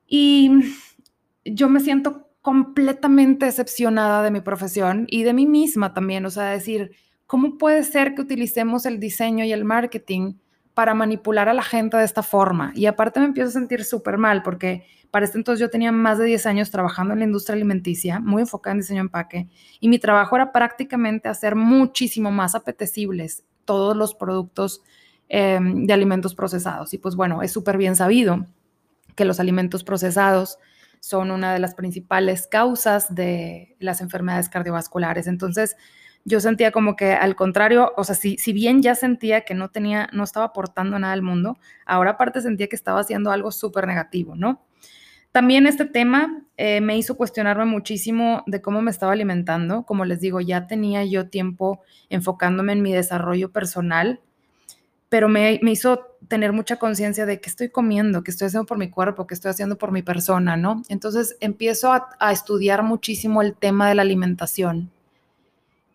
Y 0.07 0.51
yo 1.43 1.69
me 1.69 1.79
siento 1.79 2.29
completamente 2.41 3.47
decepcionada 3.47 4.21
de 4.21 4.31
mi 4.31 4.41
profesión 4.41 5.07
y 5.09 5.23
de 5.23 5.33
mí 5.33 5.47
misma 5.47 5.93
también, 5.93 6.25
o 6.25 6.29
sea, 6.29 6.45
decir, 6.45 6.91
¿cómo 7.25 7.57
puede 7.57 7.83
ser 7.83 8.13
que 8.13 8.21
utilicemos 8.21 8.85
el 8.85 8.99
diseño 8.99 9.43
y 9.45 9.51
el 9.51 9.65
marketing 9.65 10.35
para 10.75 10.93
manipular 10.93 11.49
a 11.49 11.53
la 11.53 11.63
gente 11.63 11.97
de 11.97 12.03
esta 12.03 12.21
forma? 12.21 12.71
Y 12.75 12.85
aparte 12.85 13.19
me 13.19 13.25
empiezo 13.25 13.49
a 13.49 13.53
sentir 13.53 13.83
súper 13.83 14.19
mal 14.19 14.43
porque 14.43 14.85
para 15.09 15.25
este 15.25 15.37
entonces 15.37 15.59
yo 15.59 15.69
tenía 15.69 15.91
más 15.91 16.17
de 16.17 16.25
10 16.25 16.45
años 16.45 16.71
trabajando 16.71 17.13
en 17.13 17.19
la 17.19 17.25
industria 17.25 17.55
alimenticia, 17.55 18.19
muy 18.19 18.41
enfocada 18.41 18.73
en 18.73 18.81
diseño 18.81 19.01
empaque, 19.01 19.47
y 19.79 19.87
mi 19.87 19.97
trabajo 19.97 20.35
era 20.35 20.51
prácticamente 20.51 21.29
hacer 21.29 21.55
muchísimo 21.55 22.31
más 22.31 22.53
apetecibles 22.53 23.43
todos 23.63 23.95
los 23.95 24.13
productos 24.13 24.81
em, 25.29 25.85
de 25.85 25.93
alimentos 25.93 26.35
procesados. 26.35 26.93
Y 26.93 26.97
pues 26.97 27.15
bueno, 27.15 27.41
es 27.41 27.51
súper 27.51 27.77
bien 27.77 27.95
sabido 27.95 28.45
que 29.15 29.25
los 29.25 29.39
alimentos 29.39 29.83
procesados 29.83 30.57
son 30.99 31.31
una 31.31 31.53
de 31.53 31.59
las 31.59 31.75
principales 31.75 32.47
causas 32.47 33.13
de 33.13 33.75
las 33.79 34.01
enfermedades 34.01 34.49
cardiovasculares. 34.49 35.27
Entonces, 35.27 35.75
yo 36.23 36.39
sentía 36.39 36.71
como 36.71 36.95
que 36.95 37.13
al 37.13 37.35
contrario, 37.35 37.93
o 37.95 38.03
sea, 38.03 38.15
si, 38.15 38.37
si 38.37 38.51
bien 38.51 38.81
ya 38.81 38.95
sentía 38.95 39.41
que 39.41 39.53
no 39.53 39.69
tenía, 39.69 40.09
no 40.11 40.23
estaba 40.23 40.47
aportando 40.47 40.97
nada 40.97 41.13
al 41.13 41.21
mundo, 41.21 41.59
ahora 41.85 42.11
aparte 42.11 42.41
sentía 42.41 42.67
que 42.67 42.75
estaba 42.75 42.99
haciendo 42.99 43.31
algo 43.31 43.51
súper 43.51 43.85
negativo, 43.85 44.35
¿no? 44.35 44.65
También 45.35 45.67
este 45.67 45.83
tema 45.83 46.43
eh, 46.55 46.79
me 46.79 46.97
hizo 46.97 47.17
cuestionarme 47.17 47.65
muchísimo 47.65 48.43
de 48.47 48.61
cómo 48.61 48.81
me 48.81 48.89
estaba 48.89 49.11
alimentando. 49.11 49.83
Como 49.83 50.05
les 50.05 50.21
digo, 50.21 50.39
ya 50.39 50.65
tenía 50.65 51.03
yo 51.03 51.29
tiempo 51.29 51.81
enfocándome 52.09 52.71
en 52.71 52.81
mi 52.81 52.93
desarrollo 52.93 53.51
personal, 53.51 54.21
pero 55.15 55.29
me, 55.29 55.61
hizo 55.63 56.17
tener 56.27 56.51
mucha 56.51 56.75
conciencia 56.75 57.25
de 57.25 57.39
qué 57.39 57.49
estoy 57.49 57.69
comiendo, 57.69 58.21
qué 58.21 58.31
estoy 58.31 58.47
haciendo 58.47 58.65
por 58.65 58.77
mi 58.77 58.89
cuerpo, 58.89 59.25
qué 59.25 59.33
estoy 59.33 59.51
haciendo 59.51 59.77
por 59.77 59.93
mi 59.93 60.01
persona, 60.01 60.57
¿no? 60.57 60.81
Entonces 60.89 61.37
empiezo 61.39 61.93
a 61.93 62.31
estudiar 62.33 62.83
muchísimo 62.83 63.41
el 63.41 63.55
tema 63.55 63.87
de 63.87 63.95
la 63.95 64.01
alimentación 64.01 64.91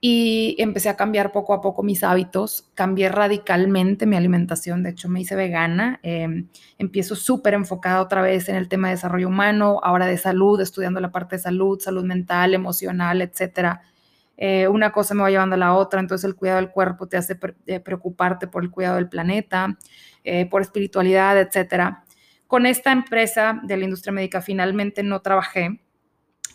y 0.01 0.57
empecé 0.59 0.89
a 0.89 0.97
cambiar 0.97 1.33
poco 1.33 1.53
a 1.53 1.61
poco 1.61 1.83
mis 1.83 2.03
hábitos, 2.03 2.71
cambié 2.73 3.11
radicalmente 3.11 4.07
mi 4.07 4.17
alimentación, 4.17 4.83
de 4.83 4.91
hecho 4.91 5.11
me 5.11 5.21
hice 5.21 5.37
vegana, 5.37 6.01
em, 6.03 6.49
empiezo 6.79 7.15
súper 7.15 7.53
enfocada 7.53 8.01
otra 8.01 8.23
vez 8.23 8.49
en 8.49 8.57
el 8.57 8.69
tema 8.69 8.89
de 8.89 8.95
desarrollo 8.95 9.29
humano, 9.29 9.81
ahora 9.83 10.07
de 10.07 10.17
salud, 10.17 10.59
estudiando 10.63 11.01
la 11.01 11.13
parte 11.13 11.37
de 11.37 11.43
salud, 11.43 11.79
salud 11.79 12.05
mental, 12.05 12.55
emocional, 12.55 13.21
etcétera. 13.21 13.83
Eh, 14.43 14.67
una 14.69 14.91
cosa 14.91 15.13
me 15.15 15.21
va 15.21 15.31
llevando 15.31 15.55
a 15.55 15.59
la 15.59 15.75
otra, 15.75 16.01
entonces 16.01 16.25
el 16.25 16.35
cuidado 16.35 16.57
del 16.57 16.71
cuerpo 16.71 17.07
te 17.07 17.19
hace 17.19 17.39
eh, 17.67 17.79
preocuparte 17.79 18.47
por 18.47 18.63
el 18.65 18.71
cuidado 18.71 18.97
del 18.97 19.11
planeta, 19.11 19.77
eh, 20.25 20.47
por 20.47 20.63
espiritualidad, 20.63 21.39
etcétera. 21.39 22.05
Con 22.47 22.65
esta 22.65 22.91
empresa 22.91 23.61
de 23.63 23.77
la 23.77 23.85
industria 23.85 24.15
médica 24.15 24.41
finalmente 24.41 25.03
no 25.03 25.21
trabajé, 25.21 25.83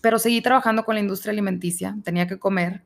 pero 0.01 0.17
seguí 0.17 0.41
trabajando 0.41 0.83
con 0.83 0.95
la 0.95 1.01
industria 1.01 1.31
alimenticia, 1.31 1.95
tenía 2.03 2.25
que 2.25 2.39
comer 2.39 2.83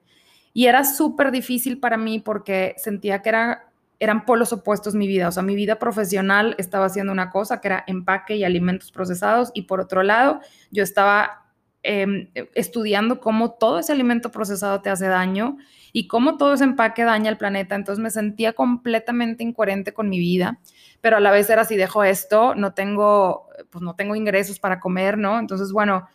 y 0.54 0.66
era 0.66 0.84
súper 0.84 1.32
difícil 1.32 1.80
para 1.80 1.96
mí 1.96 2.20
porque 2.20 2.76
sentía 2.78 3.22
que 3.22 3.30
era, 3.30 3.72
eran 4.00 4.26
polos 4.26 4.52
opuestos 4.52 4.96
mi 4.96 5.08
vida. 5.08 5.30
O 5.30 5.32
sea, 5.32 5.44
mi 5.44 5.56
vida 5.56 5.80
profesional 5.80 6.56
estaba 6.58 6.88
haciendo 6.88 7.14
una 7.14 7.30
cosa 7.30 7.62
que 7.62 7.70
era 7.70 7.86
empaque 7.88 8.36
y 8.36 8.44
alimentos 8.44 8.92
procesados 8.92 9.52
y 9.54 9.62
por 9.62 9.80
otro 9.80 10.04
lado 10.04 10.42
yo 10.72 10.84
estaba 10.84 11.49
em, 11.84 12.30
estudiando 12.56 13.20
cómo 13.20 13.52
todo 13.54 13.80
ese 13.80 13.92
alimento 13.92 14.32
procesado 14.32 14.82
te 14.82 14.90
hace 14.90 15.08
daño 15.08 15.58
y 15.94 16.08
cómo 16.08 16.38
todo 16.38 16.54
ese 16.54 16.64
empaque 16.64 17.04
daña 17.04 17.30
al 17.30 17.38
planeta. 17.38 17.76
Entonces 17.76 18.02
me 18.02 18.10
sentía 18.12 18.54
completamente 18.54 19.44
incoherente 19.44 19.94
con 19.94 20.10
mi 20.10 20.20
vida, 20.20 20.60
pero 21.02 21.18
a 21.18 21.20
la 21.20 21.32
vez 21.32 21.50
era 21.50 21.66
si 21.66 21.78
dejo 21.78 22.04
esto, 22.04 22.56
no 22.56 22.74
tengo, 22.74 23.48
pues 23.70 23.82
no 23.82 23.96
tengo 23.96 24.16
ingresos 24.16 24.60
para 24.60 24.80
comer, 24.80 25.18
¿no? 25.18 25.40
Entonces, 25.40 25.72
bueno, 25.72 26.08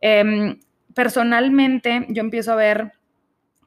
em, 0.00 0.60
personalmente 0.94 2.06
yo 2.10 2.20
empiezo 2.22 2.52
a 2.52 2.56
ver 2.56 2.92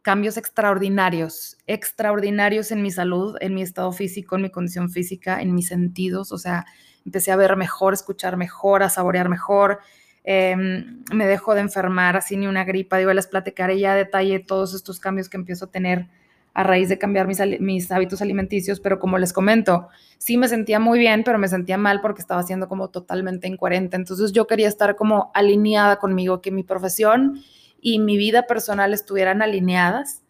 cambios 0.07 0.37
extraordinarios, 0.37 1.57
extraordinarios 1.67 2.71
en 2.71 2.81
mi 2.81 2.91
salud, 2.91 3.35
en 3.41 3.53
mi 3.53 3.61
estado 3.61 3.91
físico, 3.91 4.37
en 4.37 4.43
mi 4.43 4.49
condición 4.49 4.89
física, 4.89 5.41
en 5.41 5.53
mis 5.53 5.67
sentidos. 5.67 6.31
O 6.31 6.37
sea, 6.37 6.65
empecé 7.05 7.33
a 7.33 7.35
ver 7.35 7.57
mejor, 7.57 7.93
escuchar 7.93 8.37
mejor, 8.37 8.83
a 8.83 8.89
saborear 8.89 9.27
mejor. 9.27 9.79
Em, 10.29 11.05
me 11.13 11.25
dejo 11.25 11.55
de 11.55 11.61
enfermar 11.61 12.17
así 12.17 12.35
ni 12.35 12.47
una 12.47 12.65
gripa. 12.65 12.97
Digo, 12.97 13.13
les 13.13 13.27
platicaré 13.27 13.79
ya 13.79 13.95
detalle 13.95 14.39
todos 14.39 14.73
estos 14.73 14.99
cambios 14.99 15.29
que 15.29 15.37
empiezo 15.37 15.65
a 15.65 15.71
tener 15.71 16.09
a 16.53 16.63
raíz 16.63 16.89
de 16.89 16.97
cambiar 16.97 17.27
mis, 17.27 17.39
mis, 17.61 17.89
hábitos 17.93 18.21
alimenticios, 18.21 18.81
pero 18.81 18.99
como 18.99 19.17
les 19.17 19.31
comento, 19.31 19.87
sí 20.17 20.35
me 20.37 20.49
sentía 20.49 20.81
muy 20.81 20.99
bien, 20.99 21.23
pero 21.23 21.39
me 21.39 21.47
sentía 21.47 21.77
mal 21.77 22.01
porque 22.01 22.19
estaba 22.19 22.43
siendo 22.43 22.67
como 22.67 22.89
totalmente 22.89 23.47
incoherente. 23.47 23.95
Entonces 23.95 24.33
yo 24.33 24.47
quería 24.47 24.67
estar 24.67 24.97
como 24.97 25.31
alineada 25.33 25.95
conmigo, 25.95 26.41
que 26.41 26.51
mi 26.51 26.63
profesión 26.63 27.41
y 27.79 27.99
mi 27.99 28.17
vida 28.17 28.47
personal 28.47 28.93
estuvieran 28.93 29.41
alineadas. 29.41 30.23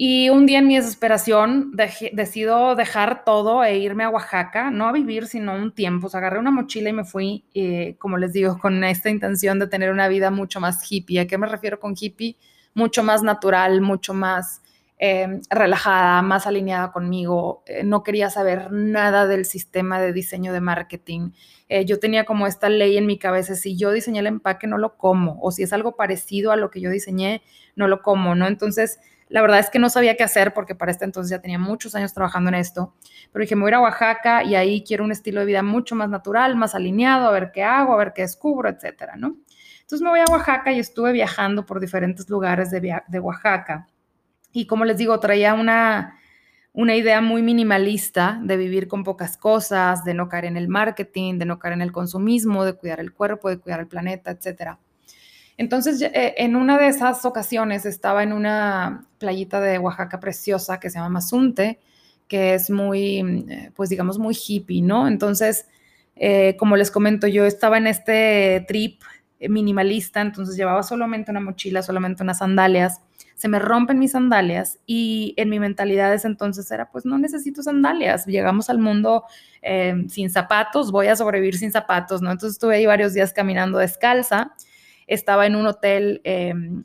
Y 0.00 0.30
un 0.30 0.46
día 0.46 0.60
en 0.60 0.68
mi 0.68 0.76
desesperación 0.76 1.72
decido 2.12 2.76
dejar 2.76 3.24
todo 3.24 3.64
e 3.64 3.78
irme 3.78 4.04
a 4.04 4.10
Oaxaca, 4.10 4.70
no 4.70 4.86
a 4.86 4.92
vivir, 4.92 5.26
sino 5.26 5.54
un 5.54 5.74
tiempo. 5.74 6.06
O 6.06 6.16
agarré 6.16 6.38
una 6.38 6.52
mochila 6.52 6.88
y 6.88 6.92
me 6.92 7.04
fui, 7.04 7.44
eh, 7.52 7.96
como 7.98 8.16
les 8.16 8.32
digo, 8.32 8.58
con 8.58 8.84
esta 8.84 9.10
intención 9.10 9.58
de 9.58 9.66
tener 9.66 9.90
una 9.90 10.08
vida 10.08 10.30
mucho 10.30 10.60
más 10.60 10.90
hippie. 10.90 11.20
¿A 11.20 11.26
qué 11.26 11.36
me 11.36 11.48
refiero 11.48 11.80
con 11.80 11.94
hippie? 11.98 12.36
Mucho 12.74 13.02
más 13.02 13.22
natural, 13.22 13.80
mucho 13.80 14.14
más 14.14 14.62
Em, 15.00 15.42
relajada, 15.48 16.22
más 16.22 16.48
alineada 16.48 16.90
conmigo. 16.90 17.62
Eh, 17.66 17.84
no 17.84 18.02
quería 18.02 18.30
saber 18.30 18.72
nada 18.72 19.28
del 19.28 19.44
sistema 19.44 20.00
de 20.00 20.12
diseño 20.12 20.52
de 20.52 20.60
marketing. 20.60 21.30
Eh, 21.68 21.84
yo 21.84 22.00
tenía 22.00 22.24
como 22.24 22.48
esta 22.48 22.68
ley 22.68 22.96
en 22.96 23.06
mi 23.06 23.16
cabeza, 23.16 23.54
si 23.54 23.76
yo 23.76 23.92
diseñé 23.92 24.18
el 24.18 24.26
empaque, 24.26 24.66
no 24.66 24.76
lo 24.76 24.96
como, 24.96 25.38
o 25.40 25.52
si 25.52 25.62
es 25.62 25.72
algo 25.72 25.94
parecido 25.94 26.50
a 26.50 26.56
lo 26.56 26.70
que 26.70 26.80
yo 26.80 26.90
diseñé, 26.90 27.42
no 27.76 27.86
lo 27.86 28.02
como, 28.02 28.34
¿no? 28.34 28.48
Entonces, 28.48 28.98
la 29.28 29.42
verdad 29.42 29.58
es 29.58 29.70
que 29.70 29.78
no 29.78 29.90
sabía 29.90 30.16
qué 30.16 30.24
hacer 30.24 30.54
porque 30.54 30.74
para 30.74 30.90
este 30.90 31.04
entonces 31.04 31.30
ya 31.30 31.40
tenía 31.40 31.58
muchos 31.58 31.94
años 31.94 32.14
trabajando 32.14 32.48
en 32.48 32.54
esto, 32.54 32.94
pero 33.32 33.42
dije, 33.42 33.56
me 33.56 33.62
voy 33.62 33.72
a 33.72 33.80
Oaxaca 33.80 34.42
y 34.42 34.54
ahí 34.54 34.82
quiero 34.82 35.04
un 35.04 35.12
estilo 35.12 35.40
de 35.40 35.46
vida 35.46 35.62
mucho 35.62 35.94
más 35.94 36.08
natural, 36.08 36.56
más 36.56 36.74
alineado, 36.74 37.28
a 37.28 37.30
ver 37.30 37.50
qué 37.52 37.62
hago, 37.62 37.92
a 37.92 37.96
ver 37.96 38.12
qué 38.14 38.22
descubro, 38.22 38.68
etcétera, 38.68 39.16
¿no? 39.16 39.36
Entonces 39.80 40.02
me 40.02 40.10
voy 40.10 40.20
a 40.20 40.30
Oaxaca 40.30 40.72
y 40.72 40.78
estuve 40.78 41.12
viajando 41.12 41.64
por 41.64 41.80
diferentes 41.80 42.28
lugares 42.28 42.70
de, 42.70 43.20
Oaxaca 43.20 43.88
y 44.52 44.66
como 44.66 44.84
les 44.84 44.96
digo, 44.96 45.18
traía 45.20 45.54
una, 45.54 46.18
una 46.72 46.94
idea 46.94 47.20
muy 47.20 47.42
minimalista 47.42 48.40
de 48.42 48.56
vivir 48.56 48.88
con 48.88 49.04
pocas 49.04 49.36
cosas, 49.36 50.04
de 50.04 50.14
no 50.14 50.28
caer 50.28 50.46
en 50.46 50.56
el 50.56 50.68
marketing, 50.68 51.38
de 51.38 51.44
no 51.44 51.58
caer 51.58 51.74
en 51.74 51.82
el 51.82 51.92
consumismo, 51.92 52.64
de 52.64 52.74
cuidar 52.74 53.00
el 53.00 53.12
cuerpo, 53.12 53.48
de 53.48 53.58
cuidar 53.58 53.80
el 53.80 53.88
planeta, 53.88 54.30
etc. 54.30 54.78
Entonces, 55.58 56.00
eh, 56.00 56.34
en 56.38 56.54
una 56.54 56.78
de 56.78 56.86
esas 56.86 57.24
ocasiones 57.24 57.84
estaba 57.84 58.22
en 58.22 58.32
una 58.32 59.06
playita 59.18 59.60
de 59.60 59.78
Oaxaca 59.78 60.20
preciosa 60.20 60.78
que 60.78 60.88
se 60.88 60.98
llama 60.98 61.08
Mazunte, 61.10 61.80
que 62.28 62.54
es 62.54 62.70
muy, 62.70 63.18
eh, 63.50 63.72
pues 63.74 63.90
digamos, 63.90 64.20
muy 64.20 64.36
hippie, 64.36 64.82
¿no? 64.82 65.08
Entonces, 65.08 65.66
eh, 66.14 66.56
como 66.58 66.76
les 66.76 66.92
comento, 66.92 67.26
yo 67.26 67.44
estaba 67.44 67.76
en 67.76 67.88
este 67.88 68.64
trip 68.68 69.02
minimalista, 69.40 70.20
entonces 70.20 70.56
llevaba 70.56 70.84
solamente 70.84 71.32
una 71.32 71.40
mochila, 71.40 71.82
solamente 71.82 72.22
unas 72.22 72.38
sandalias 72.38 73.00
se 73.34 73.46
me 73.46 73.60
rompen 73.60 74.00
mis 74.00 74.10
sandalias 74.12 74.80
y 74.84 75.32
en 75.36 75.48
mi 75.48 75.60
mentalidad 75.60 76.12
ese 76.12 76.26
entonces 76.26 76.68
era, 76.72 76.90
pues 76.90 77.04
no 77.04 77.18
necesito 77.18 77.62
sandalias, 77.62 78.26
llegamos 78.26 78.68
al 78.68 78.80
mundo 78.80 79.26
sin 80.08 80.28
zapatos, 80.28 80.90
voy 80.90 81.06
a 81.06 81.14
sobrevivir 81.14 81.56
sin 81.56 81.70
zapatos, 81.70 82.20
¿no? 82.20 82.32
Entonces 82.32 82.56
estuve 82.56 82.74
ahí 82.74 82.86
varios 82.86 83.14
días 83.14 83.32
caminando 83.32 83.78
descalza, 83.78 84.56
estaba 85.08 85.46
en 85.46 85.56
un 85.56 85.66
hotel 85.66 86.20
em, 86.22 86.84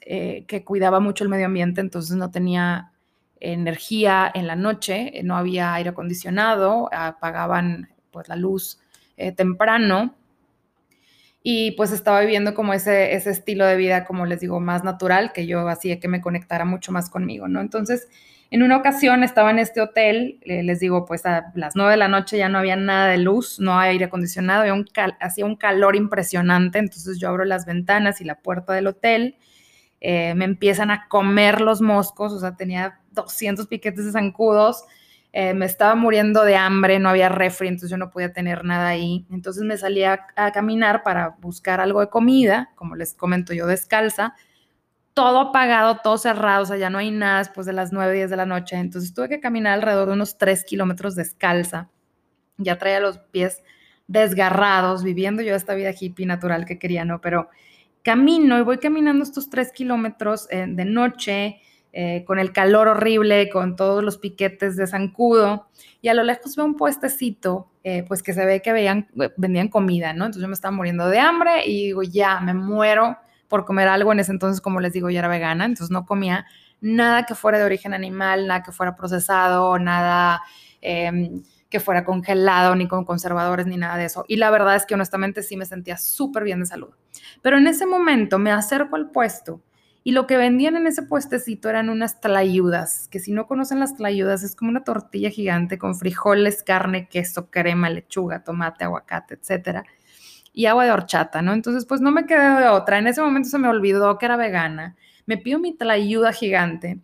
eh, 0.00 0.44
que 0.46 0.64
cuidaba 0.64 1.00
mucho 1.00 1.24
el 1.24 1.30
medio 1.30 1.46
ambiente, 1.46 1.82
entonces 1.82 2.16
no 2.16 2.30
tenía 2.30 2.92
energía 3.40 4.30
en 4.32 4.46
la 4.46 4.56
noche, 4.56 5.12
no 5.22 5.36
había 5.36 5.74
aire 5.74 5.90
acondicionado, 5.90 6.88
apagaban 6.92 7.90
pues 8.10 8.28
la 8.28 8.36
luz 8.36 8.80
eh, 9.16 9.32
temprano 9.32 10.17
y 11.42 11.72
pues 11.72 11.92
estaba 11.92 12.20
viviendo 12.20 12.54
como 12.54 12.74
ese, 12.74 13.14
ese 13.14 13.30
estilo 13.30 13.64
de 13.66 13.76
vida, 13.76 14.04
como 14.04 14.26
les 14.26 14.40
digo, 14.40 14.60
más 14.60 14.84
natural, 14.84 15.32
que 15.32 15.46
yo 15.46 15.68
hacía 15.68 16.00
que 16.00 16.08
me 16.08 16.20
conectara 16.20 16.64
mucho 16.64 16.92
más 16.92 17.10
conmigo, 17.10 17.48
¿no? 17.48 17.60
Entonces, 17.60 18.08
en 18.50 18.62
una 18.62 18.78
ocasión 18.78 19.24
estaba 19.24 19.50
en 19.50 19.58
este 19.58 19.80
hotel, 19.80 20.38
les 20.42 20.80
digo, 20.80 21.04
pues 21.04 21.26
a 21.26 21.52
las 21.54 21.76
nueve 21.76 21.92
de 21.92 21.96
la 21.98 22.08
noche 22.08 22.38
ya 22.38 22.48
no 22.48 22.58
había 22.58 22.76
nada 22.76 23.08
de 23.08 23.18
luz, 23.18 23.60
no 23.60 23.78
hay 23.78 23.90
aire 23.90 24.06
acondicionado, 24.06 24.62
había 24.62 24.72
un 24.72 24.86
hacía 25.20 25.44
un 25.44 25.56
calor 25.56 25.96
impresionante, 25.96 26.78
entonces 26.78 27.18
yo 27.18 27.28
abro 27.28 27.44
las 27.44 27.66
ventanas 27.66 28.22
y 28.22 28.24
la 28.24 28.36
puerta 28.36 28.72
del 28.72 28.86
hotel, 28.86 29.36
eh, 30.00 30.34
me 30.34 30.46
empiezan 30.46 30.90
a 30.90 31.08
comer 31.08 31.60
los 31.60 31.82
moscos, 31.82 32.32
o 32.32 32.40
sea, 32.40 32.56
tenía 32.56 33.00
200 33.12 33.66
piquetes 33.66 34.06
de 34.06 34.12
zancudos, 34.12 34.84
eh, 35.32 35.52
me 35.52 35.66
estaba 35.66 35.94
muriendo 35.94 36.42
de 36.42 36.56
hambre, 36.56 36.98
no 36.98 37.10
había 37.10 37.28
refri, 37.28 37.68
entonces 37.68 37.90
yo 37.90 37.98
no 37.98 38.10
podía 38.10 38.32
tener 38.32 38.64
nada 38.64 38.88
ahí. 38.88 39.26
Entonces 39.30 39.62
me 39.62 39.76
salí 39.76 40.02
a, 40.04 40.26
caminar 40.54 41.02
para 41.02 41.36
buscar 41.40 41.80
algo 41.80 42.00
de 42.00 42.08
comida, 42.08 42.70
como 42.74 42.96
les 42.96 43.14
comento 43.14 43.52
yo, 43.52 43.66
descalza, 43.66 44.34
todo 45.14 45.40
apagado, 45.40 45.98
todo 46.02 46.16
cerrado, 46.16 46.62
o 46.62 46.66
sea, 46.66 46.76
ya 46.76 46.90
no 46.90 46.98
hay 46.98 47.10
nada 47.10 47.38
después 47.38 47.66
de 47.66 47.72
las 47.72 47.92
9, 47.92 48.14
10 48.14 48.30
de 48.30 48.36
la 48.36 48.46
noche. 48.46 48.76
Entonces 48.76 49.12
tuve 49.12 49.28
que 49.28 49.40
caminar 49.40 49.74
alrededor 49.74 50.08
de 50.08 50.14
unos 50.14 50.38
3 50.38 50.64
kilómetros 50.64 51.14
descalza. 51.14 51.90
Ya 52.56 52.78
traía 52.78 53.00
los 53.00 53.18
pies 53.18 53.62
desgarrados, 54.06 55.04
viviendo 55.04 55.42
yo 55.42 55.54
esta 55.54 55.74
vida 55.74 55.92
hippie 55.98 56.26
natural 56.26 56.64
que 56.64 56.78
quería, 56.78 57.04
¿no? 57.04 57.20
Pero 57.20 57.50
camino 58.02 58.58
y 58.58 58.62
voy 58.62 58.78
caminando 58.78 59.22
estos 59.22 59.50
3 59.50 59.72
kilómetros 59.72 60.48
eh, 60.50 60.66
de 60.68 60.84
noche, 60.84 61.60
eh, 61.92 62.24
con 62.26 62.38
el 62.38 62.52
calor 62.52 62.88
horrible, 62.88 63.48
con 63.50 63.76
todos 63.76 64.04
los 64.04 64.18
piquetes 64.18 64.76
de 64.76 64.86
zancudo, 64.86 65.68
y 66.00 66.08
a 66.08 66.14
lo 66.14 66.22
lejos 66.22 66.54
veo 66.54 66.64
un 66.64 66.76
puestecito 66.76 67.70
eh, 67.90 68.04
pues 68.06 68.22
que 68.22 68.34
se 68.34 68.44
ve 68.44 68.60
que 68.60 68.72
veían, 68.72 69.08
vendían 69.38 69.68
comida, 69.68 70.12
¿no? 70.12 70.26
Entonces 70.26 70.42
yo 70.42 70.48
me 70.48 70.52
estaba 70.52 70.76
muriendo 70.76 71.08
de 71.08 71.18
hambre 71.18 71.66
y 71.66 71.86
digo, 71.86 72.02
ya, 72.02 72.38
me 72.40 72.52
muero 72.52 73.16
por 73.48 73.64
comer 73.64 73.88
algo. 73.88 74.12
En 74.12 74.20
ese 74.20 74.30
entonces, 74.30 74.60
como 74.60 74.80
les 74.80 74.92
digo, 74.92 75.08
yo 75.08 75.18
era 75.18 75.28
vegana, 75.28 75.64
entonces 75.64 75.90
no 75.90 76.04
comía 76.04 76.44
nada 76.82 77.24
que 77.24 77.34
fuera 77.34 77.58
de 77.58 77.64
origen 77.64 77.94
animal, 77.94 78.46
nada 78.46 78.62
que 78.62 78.72
fuera 78.72 78.94
procesado, 78.94 79.78
nada 79.78 80.42
em, 80.82 81.42
que 81.70 81.80
fuera 81.80 82.04
congelado, 82.04 82.76
ni 82.76 82.88
con 82.88 83.06
conservadores, 83.06 83.66
ni 83.66 83.78
nada 83.78 83.96
de 83.96 84.04
eso. 84.04 84.26
Y 84.28 84.36
la 84.36 84.50
verdad 84.50 84.76
es 84.76 84.84
que 84.84 84.92
honestamente 84.94 85.42
sí 85.42 85.56
me 85.56 85.64
sentía 85.64 85.96
súper 85.96 86.44
bien 86.44 86.60
de 86.60 86.66
salud. 86.66 86.90
Pero 87.40 87.56
en 87.56 87.66
ese 87.66 87.86
momento 87.86 88.38
me 88.38 88.52
acerco 88.52 88.96
al 88.96 89.10
puesto 89.10 89.62
y 90.08 90.12
lo 90.12 90.26
que 90.26 90.38
vendían 90.38 90.74
en 90.74 90.86
ese 90.86 91.02
puestecito 91.02 91.68
eran 91.68 91.90
unas 91.90 92.18
tlayudas, 92.22 93.08
que 93.08 93.20
si 93.20 93.30
no 93.30 93.46
conocen 93.46 93.78
las 93.78 93.94
tlayudas 93.94 94.42
es 94.42 94.56
como 94.56 94.70
una 94.70 94.82
tortilla 94.82 95.28
gigante 95.28 95.76
con 95.76 95.94
frijoles, 95.94 96.62
carne, 96.62 97.10
queso, 97.10 97.50
crema, 97.50 97.90
lechuga, 97.90 98.42
tomate, 98.42 98.84
aguacate, 98.84 99.34
etcétera. 99.34 99.84
Y 100.54 100.64
agua 100.64 100.86
de 100.86 100.92
horchata, 100.92 101.42
¿no? 101.42 101.52
Entonces, 101.52 101.84
pues 101.84 102.00
no 102.00 102.10
me 102.10 102.24
quedé 102.24 102.58
de 102.58 102.68
otra. 102.68 102.96
En 102.96 103.06
ese 103.06 103.20
momento 103.20 103.50
se 103.50 103.58
me 103.58 103.68
olvidó 103.68 104.16
que 104.16 104.24
era 104.24 104.38
vegana 104.38 104.96
me 105.26 105.36
pido 105.36 105.58
mi 105.58 105.76
tlayuda 105.76 106.32
gigante 106.32 107.02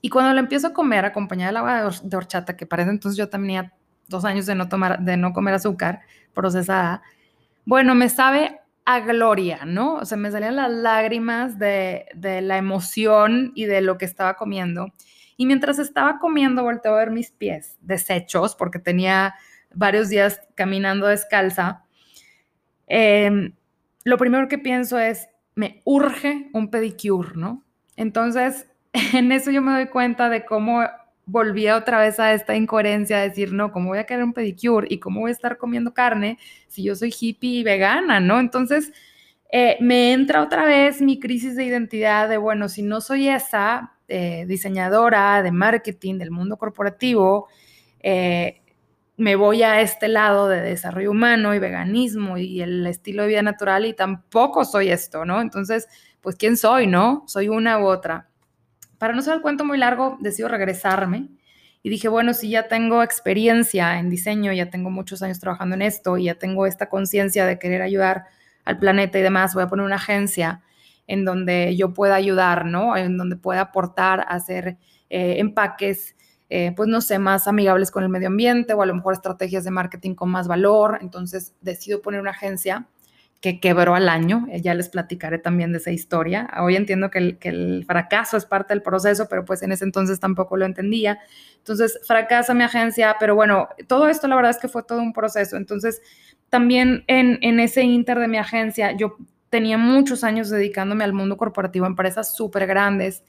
y 0.00 0.08
cuando 0.08 0.34
la 0.34 0.40
empiezo 0.40 0.66
a 0.66 0.72
comer 0.72 1.04
acompañada 1.04 1.50
del 1.50 1.58
agua 1.58 1.92
de 2.02 2.16
horchata, 2.16 2.56
que 2.56 2.66
parece 2.66 2.90
entonces 2.90 3.16
yo 3.16 3.28
tenía 3.28 3.74
dos 4.08 4.24
años 4.24 4.44
de 4.46 4.56
no, 4.56 4.68
tomar, 4.68 4.98
de 5.04 5.16
no 5.16 5.32
comer 5.32 5.54
azúcar 5.54 6.00
procesada, 6.34 7.00
bueno, 7.64 7.94
me 7.94 8.08
sabe 8.08 8.57
a 8.90 9.00
gloria, 9.00 9.66
¿no? 9.66 9.96
O 9.96 10.06
sea, 10.06 10.16
me 10.16 10.30
salían 10.30 10.56
las 10.56 10.70
lágrimas 10.72 11.58
de, 11.58 12.06
la 12.22 12.56
emoción 12.56 13.52
y 13.54 13.66
de 13.66 13.82
lo 13.82 13.98
que 13.98 14.06
estaba 14.06 14.32
comiendo. 14.36 14.94
Y 15.36 15.44
mientras 15.44 15.78
estaba 15.78 16.18
comiendo, 16.18 16.62
volteo 16.62 16.94
a 16.94 17.00
ver 17.00 17.10
mis 17.10 17.30
pies 17.30 17.76
deshechos, 17.82 18.56
porque 18.56 18.78
tenía 18.78 19.34
varios 19.74 20.08
días 20.08 20.40
caminando 20.54 21.06
descalza. 21.06 21.84
Em, 22.86 23.52
lo 24.04 24.16
primero 24.16 24.48
que 24.48 24.56
pienso 24.56 24.98
es, 24.98 25.28
me 25.54 25.82
urge 25.84 26.48
un 26.54 26.70
pedicure, 26.70 27.32
¿no? 27.34 27.66
Entonces, 27.94 28.70
en 29.12 29.32
eso 29.32 29.50
yo 29.50 29.60
me 29.60 29.72
doy 29.72 29.88
cuenta 29.88 30.30
de 30.30 30.46
cómo 30.46 30.80
volvía 31.28 31.76
otra 31.76 32.00
vez 32.00 32.18
a 32.18 32.32
esta 32.32 32.56
incoherencia, 32.56 33.18
de 33.18 33.28
decir, 33.28 33.52
no, 33.52 33.70
¿cómo 33.70 33.90
voy 33.90 33.98
a 33.98 34.06
querer 34.06 34.24
un 34.24 34.32
pedicure? 34.32 34.86
¿Y 34.90 34.98
cómo 34.98 35.20
voy 35.20 35.28
a 35.30 35.32
estar 35.32 35.58
comiendo 35.58 35.92
carne 35.92 36.38
si 36.68 36.82
yo 36.82 36.96
soy 36.96 37.14
hippie 37.18 37.60
y 37.60 37.62
vegana, 37.62 38.18
¿no? 38.18 38.40
Entonces, 38.40 38.92
eh, 39.52 39.76
me 39.80 40.12
entra 40.12 40.42
otra 40.42 40.64
vez 40.64 41.02
mi 41.02 41.20
crisis 41.20 41.54
de 41.56 41.64
identidad 41.64 42.28
de, 42.28 42.38
bueno, 42.38 42.68
si 42.68 42.82
no 42.82 43.00
soy 43.02 43.28
esa 43.28 43.92
eh, 44.08 44.44
diseñadora 44.48 45.42
de 45.42 45.52
marketing 45.52 46.16
del 46.18 46.30
mundo 46.30 46.56
corporativo, 46.56 47.48
eh, 48.00 48.62
me 49.18 49.36
voy 49.36 49.62
a 49.64 49.80
este 49.82 50.08
lado 50.08 50.48
de 50.48 50.62
desarrollo 50.62 51.10
humano 51.10 51.54
y 51.54 51.58
veganismo 51.58 52.38
y 52.38 52.62
el 52.62 52.86
estilo 52.86 53.22
de 53.22 53.28
vida 53.28 53.42
natural 53.42 53.84
y 53.84 53.92
tampoco 53.94 54.64
soy 54.64 54.88
esto, 54.90 55.24
¿no? 55.26 55.40
Entonces, 55.42 55.88
pues, 56.22 56.36
¿quién 56.36 56.56
soy, 56.56 56.86
no? 56.86 57.24
Soy 57.26 57.48
una 57.48 57.78
u 57.80 57.86
otra. 57.86 58.27
Para 58.98 59.14
no 59.14 59.22
ser 59.22 59.34
el 59.34 59.42
cuento 59.42 59.64
muy 59.64 59.78
largo, 59.78 60.18
decido 60.20 60.48
regresarme 60.48 61.28
y 61.82 61.90
dije, 61.90 62.08
bueno, 62.08 62.34
si 62.34 62.50
ya 62.50 62.68
tengo 62.68 63.02
experiencia 63.02 63.98
en 63.98 64.10
diseño, 64.10 64.52
ya 64.52 64.70
tengo 64.70 64.90
muchos 64.90 65.22
años 65.22 65.38
trabajando 65.38 65.76
en 65.76 65.82
esto 65.82 66.18
y 66.18 66.24
ya 66.24 66.34
tengo 66.34 66.66
esta 66.66 66.88
conciencia 66.88 67.46
de 67.46 67.58
querer 67.58 67.82
ayudar 67.82 68.24
al 68.64 68.78
planeta 68.78 69.18
y 69.18 69.22
demás, 69.22 69.54
voy 69.54 69.62
a 69.62 69.68
poner 69.68 69.86
una 69.86 69.96
agencia 69.96 70.62
en 71.06 71.24
donde 71.24 71.74
yo 71.76 71.94
pueda 71.94 72.16
ayudar, 72.16 72.66
¿no? 72.66 72.96
En 72.96 73.16
donde 73.16 73.36
pueda 73.36 73.62
aportar, 73.62 74.26
hacer 74.28 74.76
eh, 75.08 75.36
empaques, 75.38 76.14
eh, 76.50 76.72
pues 76.76 76.88
no 76.88 77.00
sé, 77.00 77.18
más 77.18 77.48
amigables 77.48 77.90
con 77.90 78.02
el 78.02 78.08
medio 78.10 78.28
ambiente 78.28 78.74
o 78.74 78.82
a 78.82 78.86
lo 78.86 78.94
mejor 78.94 79.14
estrategias 79.14 79.64
de 79.64 79.70
marketing 79.70 80.14
con 80.14 80.30
más 80.30 80.48
valor. 80.48 80.98
Entonces 81.00 81.54
decido 81.60 82.02
poner 82.02 82.20
una 82.20 82.32
agencia 82.32 82.86
que 83.40 83.60
quebró 83.60 83.94
al 83.94 84.08
año. 84.08 84.46
Eh, 84.50 84.60
ya 84.60 84.74
les 84.74 84.88
platicaré 84.88 85.38
también 85.38 85.72
de 85.72 85.78
esa 85.78 85.90
historia. 85.90 86.50
Hoy 86.60 86.76
entiendo 86.76 87.10
que 87.10 87.38
el, 87.40 87.84
fracaso 87.86 88.36
es 88.36 88.44
parte 88.44 88.74
del 88.74 88.82
proceso, 88.82 89.26
pero 89.28 89.44
pues 89.44 89.62
en 89.62 89.72
ese 89.72 89.84
entonces 89.84 90.20
tampoco 90.20 90.56
lo 90.56 90.64
entendía. 90.64 91.18
Entonces 91.58 92.00
fracasa 92.06 92.54
mi 92.54 92.64
agencia, 92.64 93.16
pero 93.20 93.34
bueno, 93.34 93.68
todo 93.86 94.08
esto 94.08 94.26
la 94.28 94.36
verdad 94.36 94.50
es 94.50 94.58
que 94.58 94.68
fue 94.68 94.82
todo 94.82 95.00
un 95.00 95.12
proceso. 95.12 95.56
Entonces 95.56 96.00
también 96.48 97.04
en, 97.06 97.38
en 97.42 97.60
ese 97.60 97.82
inter 97.82 98.18
de 98.18 98.28
mi 98.28 98.38
agencia, 98.38 98.92
yo 98.96 99.16
tenía 99.50 99.78
muchos 99.78 100.24
años 100.24 100.50
dedicándome 100.50 101.04
al 101.04 101.12
mundo 101.12 101.36
corporativo, 101.36 101.86
empresas 101.86 102.34
súper 102.34 102.66
grandes 102.66 103.22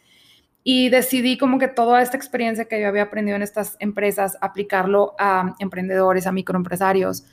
y 0.64 0.90
decidí 0.90 1.38
como 1.38 1.58
que 1.58 1.68
toda 1.68 2.02
esta 2.02 2.18
experiencia 2.18 2.66
que 2.66 2.82
yo 2.82 2.88
había 2.88 3.04
aprendido 3.04 3.36
en 3.36 3.44
estas 3.44 3.78
empresas, 3.80 4.38
aplicarlo 4.42 5.16
a 5.18 5.56
emprendedores, 5.60 6.28
a 6.28 6.32
microempresarios, 6.32 7.26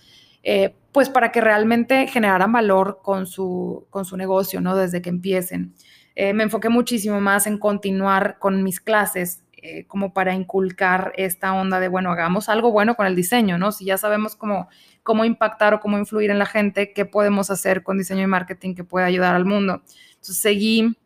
eh, 0.48 0.76
pues 0.92 1.10
para 1.10 1.32
que 1.32 1.40
realmente 1.40 2.06
generaran 2.06 2.52
valor 2.52 3.00
con 3.02 3.26
su, 3.26 3.88
con 3.90 4.04
su 4.04 4.16
negocio, 4.16 4.60
¿no? 4.60 4.76
Desde 4.76 5.02
que 5.02 5.10
empiecen. 5.10 5.74
Eh, 6.14 6.34
me 6.34 6.44
enfoqué 6.44 6.68
muchísimo 6.68 7.20
más 7.20 7.48
en 7.48 7.58
continuar 7.58 8.38
con 8.38 8.62
mis 8.62 8.80
clases, 8.80 9.42
eh, 9.54 9.86
como 9.88 10.14
para 10.14 10.34
inculcar 10.34 11.12
esta 11.16 11.52
onda 11.52 11.80
de, 11.80 11.88
bueno, 11.88 12.12
hagamos 12.12 12.48
algo 12.48 12.70
bueno 12.70 12.94
con 12.94 13.06
el 13.06 13.16
diseño, 13.16 13.58
¿no? 13.58 13.72
Si 13.72 13.86
ya 13.86 13.98
sabemos 13.98 14.36
cómo, 14.36 14.68
cómo 15.02 15.24
impactar 15.24 15.74
o 15.74 15.80
cómo 15.80 15.98
influir 15.98 16.30
en 16.30 16.38
la 16.38 16.46
gente, 16.46 16.92
¿qué 16.92 17.04
podemos 17.04 17.50
hacer 17.50 17.82
con 17.82 17.98
diseño 17.98 18.22
y 18.22 18.28
marketing 18.28 18.76
que 18.76 18.84
pueda 18.84 19.06
ayudar 19.06 19.34
al 19.34 19.46
mundo? 19.46 19.82
Entonces 20.10 20.38
seguí 20.38 20.96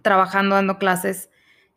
trabajando, 0.00 0.54
dando 0.54 0.78
clases 0.78 1.29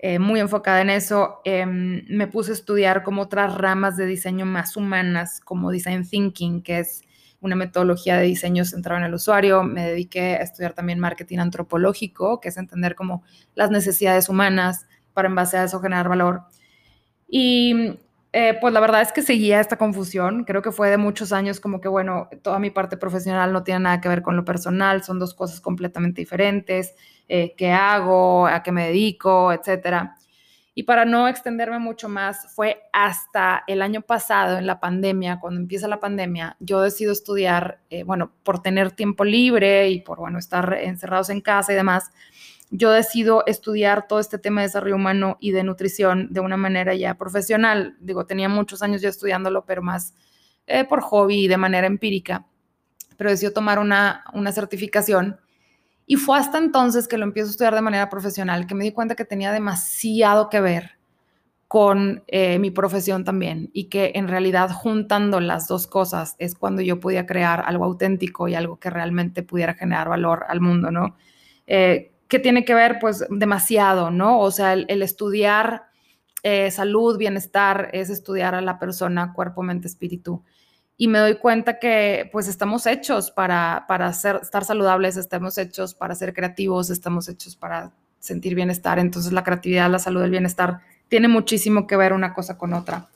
eh, 0.05 0.19
muy 0.19 0.41
enfocada 0.41 0.81
en 0.81 0.89
eso. 0.89 1.39
Em, 1.45 2.03
me 2.09 2.27
puse 2.27 2.51
a 2.51 2.55
estudiar 2.55 3.03
como 3.03 3.21
otras 3.21 3.55
ramas 3.55 3.95
de 3.95 4.05
diseño 4.05 4.45
más 4.45 4.75
humanas, 4.75 5.39
como 5.39 5.71
Design 5.71 6.05
Thinking, 6.05 6.61
que 6.61 6.79
es 6.79 7.03
una 7.39 7.55
metodología 7.55 8.17
de 8.17 8.25
diseño 8.25 8.65
centrado 8.65 8.99
en 8.99 9.05
el 9.05 9.13
usuario. 9.13 9.63
Me 9.63 9.85
dediqué 9.85 10.35
a 10.35 10.41
estudiar 10.41 10.73
también 10.73 10.99
marketing 10.99 11.37
antropológico, 11.37 12.41
que 12.41 12.49
es 12.49 12.57
entender 12.57 12.95
como 12.95 13.23
las 13.55 13.71
necesidades 13.71 14.27
humanas 14.27 14.87
para 15.13 15.29
en 15.29 15.35
base 15.35 15.55
a 15.55 15.63
eso 15.63 15.79
generar 15.79 16.09
valor. 16.09 16.41
Y 17.25 17.97
eh, 18.33 18.57
pues 18.59 18.73
la 18.73 18.79
verdad 18.79 19.01
es 19.03 19.11
que 19.11 19.21
seguía 19.21 19.59
esta 19.59 19.77
confusión. 19.77 20.43
Creo 20.43 20.63
que 20.63 20.71
fue 20.71 20.89
de 20.89 20.97
muchos 20.97 21.31
años 21.31 21.59
como 21.59 21.79
que, 21.79 21.87
bueno, 21.87 22.29
toda 22.41 22.57
mi 22.57 22.71
parte 22.71 22.97
profesional 22.97 23.53
no 23.53 23.63
tiene 23.63 23.81
nada 23.81 24.01
que 24.01 24.09
ver 24.09 24.23
con 24.23 24.35
lo 24.35 24.43
personal, 24.43 25.03
son 25.03 25.19
dos 25.19 25.35
cosas 25.35 25.61
completamente 25.61 26.21
diferentes. 26.21 26.95
Eh, 27.29 27.53
qué 27.55 27.71
hago, 27.71 28.47
a 28.47 28.63
qué 28.63 28.71
me 28.71 28.87
dedico, 28.87 29.53
etcétera. 29.53 30.15
Y 30.75 30.83
para 30.83 31.05
no 31.05 31.27
extenderme 31.27 31.77
mucho 31.77 32.09
más, 32.09 32.51
fue 32.55 32.81
hasta 32.91 33.63
el 33.67 33.83
año 33.83 34.01
pasado, 34.01 34.57
en 34.57 34.65
la 34.65 34.79
pandemia, 34.79 35.39
cuando 35.39 35.59
empieza 35.59 35.87
la 35.87 35.99
pandemia, 35.99 36.57
yo 36.59 36.81
decido 36.81 37.11
estudiar, 37.11 37.81
eh, 37.91 38.03
bueno, 38.03 38.33
por 38.41 38.63
tener 38.63 38.91
tiempo 38.91 39.23
libre 39.23 39.89
y 39.89 40.01
por, 40.01 40.17
bueno, 40.17 40.39
estar 40.39 40.73
encerrados 40.73 41.29
en 41.29 41.41
casa 41.41 41.73
y 41.73 41.75
demás, 41.75 42.09
yo 42.75 42.91
decido 42.91 43.43
estudiar 43.45 44.07
todo 44.07 44.19
este 44.19 44.39
tema 44.39 44.61
de 44.61 44.67
desarrollo 44.67 44.95
humano 44.95 45.37
y 45.39 45.51
de 45.51 45.63
nutrición 45.63 46.33
de 46.33 46.39
una 46.39 46.57
manera 46.57 46.95
ya 46.95 47.13
profesional. 47.19 47.95
Digo, 47.99 48.25
tenía 48.25 48.49
muchos 48.49 48.81
años 48.81 48.99
ya 48.99 49.09
estudiándolo, 49.09 49.63
pero 49.63 49.83
más 49.83 50.15
eh, 50.65 50.83
por 50.83 51.01
hobby 51.01 51.43
y 51.43 51.47
de 51.47 51.57
manera 51.57 51.85
empírica. 51.85 52.47
Pero 53.15 53.29
decido 53.29 53.53
tomar 53.53 53.77
una, 53.77 54.23
una 54.33 54.51
certificación 54.51 55.39
y 56.07 56.15
fue 56.15 56.39
hasta 56.39 56.57
entonces 56.57 57.07
que 57.07 57.19
lo 57.19 57.25
empiezo 57.25 57.49
a 57.49 57.51
estudiar 57.51 57.75
de 57.75 57.81
manera 57.81 58.09
profesional, 58.09 58.65
que 58.65 58.73
me 58.73 58.85
di 58.85 58.91
cuenta 58.91 59.13
que 59.13 59.23
tenía 59.23 59.51
demasiado 59.51 60.49
que 60.49 60.59
ver 60.59 60.97
con 61.67 62.23
eh, 62.25 62.57
mi 62.57 62.71
profesión 62.71 63.23
también 63.23 63.69
y 63.71 63.85
que 63.85 64.13
en 64.15 64.27
realidad 64.27 64.71
juntando 64.71 65.39
las 65.39 65.67
dos 65.67 65.85
cosas 65.85 66.35
es 66.39 66.55
cuando 66.55 66.81
yo 66.81 66.99
podía 66.99 67.27
crear 67.27 67.63
algo 67.67 67.85
auténtico 67.85 68.47
y 68.47 68.55
algo 68.55 68.79
que 68.79 68.89
realmente 68.89 69.43
pudiera 69.43 69.75
generar 69.75 70.09
valor 70.09 70.45
al 70.49 70.59
mundo, 70.59 70.89
¿no? 70.89 71.15
Eh, 71.67 72.12
¿Qué 72.33 72.39
tiene 72.39 72.65
que 72.65 72.73
ver? 72.73 72.97
Pues 72.99 73.23
demasiado, 73.29 74.09
¿no? 74.09 74.39
O 74.39 74.49
sea, 74.49 74.73
el, 74.73 75.03
estudiar 75.03 75.83
eh, 76.41 76.71
salud, 76.71 77.15
bienestar, 77.15 77.91
es 77.93 78.09
estudiar 78.09 78.55
a 78.55 78.61
la 78.61 78.79
persona, 78.79 79.33
cuerpo, 79.33 79.61
mente, 79.61 79.87
espíritu 79.87 80.43
y 80.97 81.09
me 81.09 81.19
doy 81.19 81.35
cuenta 81.35 81.77
que 81.77 82.27
pues 82.31 82.47
estamos 82.47 82.87
hechos 82.87 83.29
para, 83.29 83.85
para 83.87 84.11
ser, 84.13 84.39
estar 84.41 84.65
saludables, 84.65 85.15
estamos 85.15 85.59
hechos 85.59 85.93
para 85.93 86.15
ser 86.15 86.33
creativos, 86.33 86.89
estamos 86.89 87.29
hechos 87.29 87.55
para 87.55 87.91
sentir 88.17 88.55
bienestar. 88.55 88.97
Entonces 88.97 89.31
la 89.31 89.43
creatividad, 89.43 89.91
la 89.91 89.99
salud, 89.99 90.23
el 90.23 90.31
bienestar 90.31 90.79
tiene 91.09 91.27
muchísimo 91.27 91.85
que 91.85 91.97
ver 91.97 92.13
una 92.13 92.33
cosa 92.33 92.57
con 92.57 92.73
otra. 92.73 93.09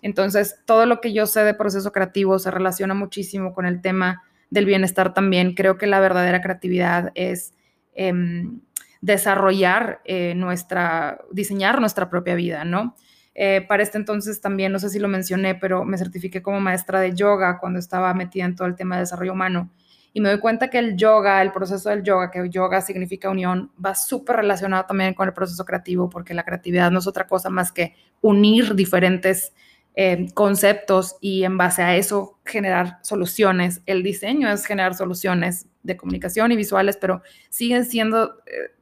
Entonces 0.00 0.60
todo 0.64 0.86
lo 0.86 1.00
que 1.00 1.12
yo 1.12 1.26
sé 1.26 1.42
de 1.42 1.54
proceso 1.54 1.90
creativo 1.90 2.38
se 2.38 2.52
relaciona 2.52 2.94
muchísimo 2.94 3.52
con 3.52 3.66
el 3.66 3.82
tema 3.82 4.22
del 4.48 4.64
bienestar 4.64 5.12
también. 5.12 5.56
Creo 5.56 5.76
que 5.76 5.88
la 5.88 5.98
verdadera 5.98 6.40
creatividad 6.40 7.10
es 7.16 7.52
em, 7.94 8.60
desarrollar 9.00 10.00
eh, 10.04 10.34
nuestra, 10.34 11.20
diseñar 11.32 11.80
nuestra 11.80 12.10
propia 12.10 12.34
vida, 12.34 12.64
¿no? 12.64 12.96
Eh, 13.34 13.64
para 13.68 13.82
este 13.82 13.96
entonces 13.96 14.40
también, 14.40 14.72
no 14.72 14.78
sé 14.78 14.90
si 14.90 14.98
lo 14.98 15.08
mencioné, 15.08 15.54
pero 15.54 15.84
me 15.84 15.96
certifiqué 15.96 16.42
como 16.42 16.60
maestra 16.60 17.00
de 17.00 17.14
yoga 17.14 17.58
cuando 17.58 17.78
estaba 17.78 18.12
metida 18.12 18.44
en 18.44 18.56
todo 18.56 18.68
el 18.68 18.74
tema 18.74 18.96
de 18.96 19.02
desarrollo 19.02 19.32
humano. 19.32 19.70
Y 20.12 20.20
me 20.20 20.28
doy 20.28 20.40
cuenta 20.40 20.68
que 20.68 20.78
el 20.78 20.96
yoga, 20.96 21.40
el 21.40 21.52
proceso 21.52 21.88
del 21.88 22.02
yoga, 22.02 22.30
que 22.30 22.50
yoga 22.50 22.80
significa 22.80 23.30
unión, 23.30 23.70
va 23.82 23.94
súper 23.94 24.36
relacionado 24.36 24.84
también 24.84 25.14
con 25.14 25.28
el 25.28 25.34
proceso 25.34 25.64
creativo, 25.64 26.10
porque 26.10 26.34
la 26.34 26.44
creatividad 26.44 26.90
no 26.90 26.98
es 26.98 27.06
otra 27.06 27.26
cosa 27.28 27.48
más 27.48 27.70
que 27.70 27.94
unir 28.20 28.74
diferentes 28.74 29.54
eh, 29.94 30.26
conceptos 30.34 31.16
y 31.20 31.44
en 31.44 31.56
base 31.56 31.82
a 31.82 31.96
eso 31.96 32.40
generar 32.44 32.98
soluciones. 33.02 33.82
El 33.86 34.02
diseño 34.02 34.50
es 34.50 34.66
generar 34.66 34.94
soluciones 34.94 35.69
de 35.82 35.96
comunicación 35.96 36.52
y 36.52 36.56
visuales, 36.56 36.96
pero 36.96 37.22
siguen 37.48 37.84
siendo 37.84 38.38
eh, 38.46 38.74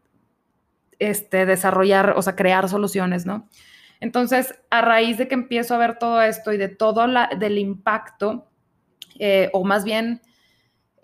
este, 0.99 1.47
desarrollar, 1.47 2.15
o 2.17 2.23
sea, 2.23 2.37
crear 2.37 2.69
soluciones, 2.69 3.27
¿no? 3.27 3.49
Entonces, 4.01 4.55
a 4.71 4.81
raíz 4.81 5.19
de 5.19 5.29
que 5.29 5.35
empiezo 5.35 5.75
a 5.75 5.79
ver 5.79 5.99
todo 5.99 6.23
esto 6.23 6.53
y 6.53 6.57
de 6.57 6.69
todo 6.69 7.07
la, 7.07 7.31
del 7.39 7.59
impacto, 7.59 8.49
eh, 9.19 9.51
o 9.53 9.65
más 9.65 9.85
bien 9.85 10.23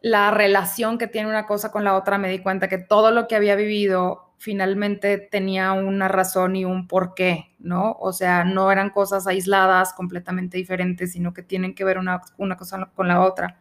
la 0.01 0.31
relación 0.31 0.99
que 0.99 1.07
tiene 1.07 1.29
una 1.29 1.47
cosa 1.47 1.73
con 1.73 1.83
la 1.83 1.97
otra, 1.97 2.19
me 2.19 2.29
di 2.29 2.41
cuenta 2.41 2.69
que 2.69 2.79
todo 2.79 3.11
lo 3.11 3.27
que 3.27 3.37
había 3.37 3.57
vivido 3.57 4.35
finalmente 4.37 5.17
tenía 5.17 5.73
una 5.73 6.09
razón 6.09 6.57
y 6.57 6.67
un 6.67 6.87
porqué, 6.87 7.55
¿no? 7.59 7.97
O 7.99 8.13
sea, 8.13 8.45
no 8.45 8.71
eran 8.71 8.91
cosas 8.91 9.27
aisladas, 9.27 9.95
completamente 9.95 10.59
diferentes, 10.59 11.13
sino 11.13 11.33
que 11.33 11.43
tienen 11.43 11.75
que 11.75 11.85
ver 11.85 11.97
una, 11.97 12.21
cosa 12.59 12.91
con 12.95 13.09
la 13.09 13.23
otra. 13.23 13.59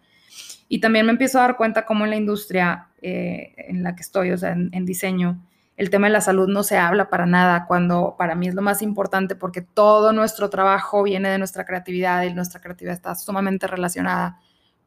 Y 0.73 0.79
también 0.79 1.05
me 1.05 1.11
empiezo 1.11 1.37
a 1.37 1.43
dar 1.43 1.55
cuenta 1.55 1.85
cómo 1.85 2.03
en 2.03 2.09
la 2.09 2.15
industria 2.15 2.87
eh, 2.99 3.53
en 3.57 3.83
la 3.83 3.95
que 3.95 4.01
estoy, 4.01 4.31
o 4.31 4.37
sea, 4.39 4.53
en, 4.53 4.85
diseño, 4.85 5.39
el 5.77 5.91
tema 5.91 6.07
de 6.07 6.13
la 6.13 6.19
salud 6.19 6.47
no 6.47 6.63
se 6.63 6.79
habla 6.79 7.11
para 7.11 7.27
nada, 7.27 7.67
cuando 7.67 8.15
para 8.17 8.33
mí 8.33 8.47
es 8.47 8.55
lo 8.55 8.63
más 8.63 8.81
importante 8.81 9.35
porque 9.35 9.61
todo 9.61 10.13
nuestro 10.13 10.49
trabajo 10.49 11.03
viene 11.03 11.29
de 11.29 11.37
nuestra 11.37 11.63
creatividad 11.63 12.23
y 12.23 12.33
nuestra 12.33 12.59
creatividad 12.59 12.95
está 12.95 13.13
sumamente 13.13 13.67
relacionada 13.67 14.39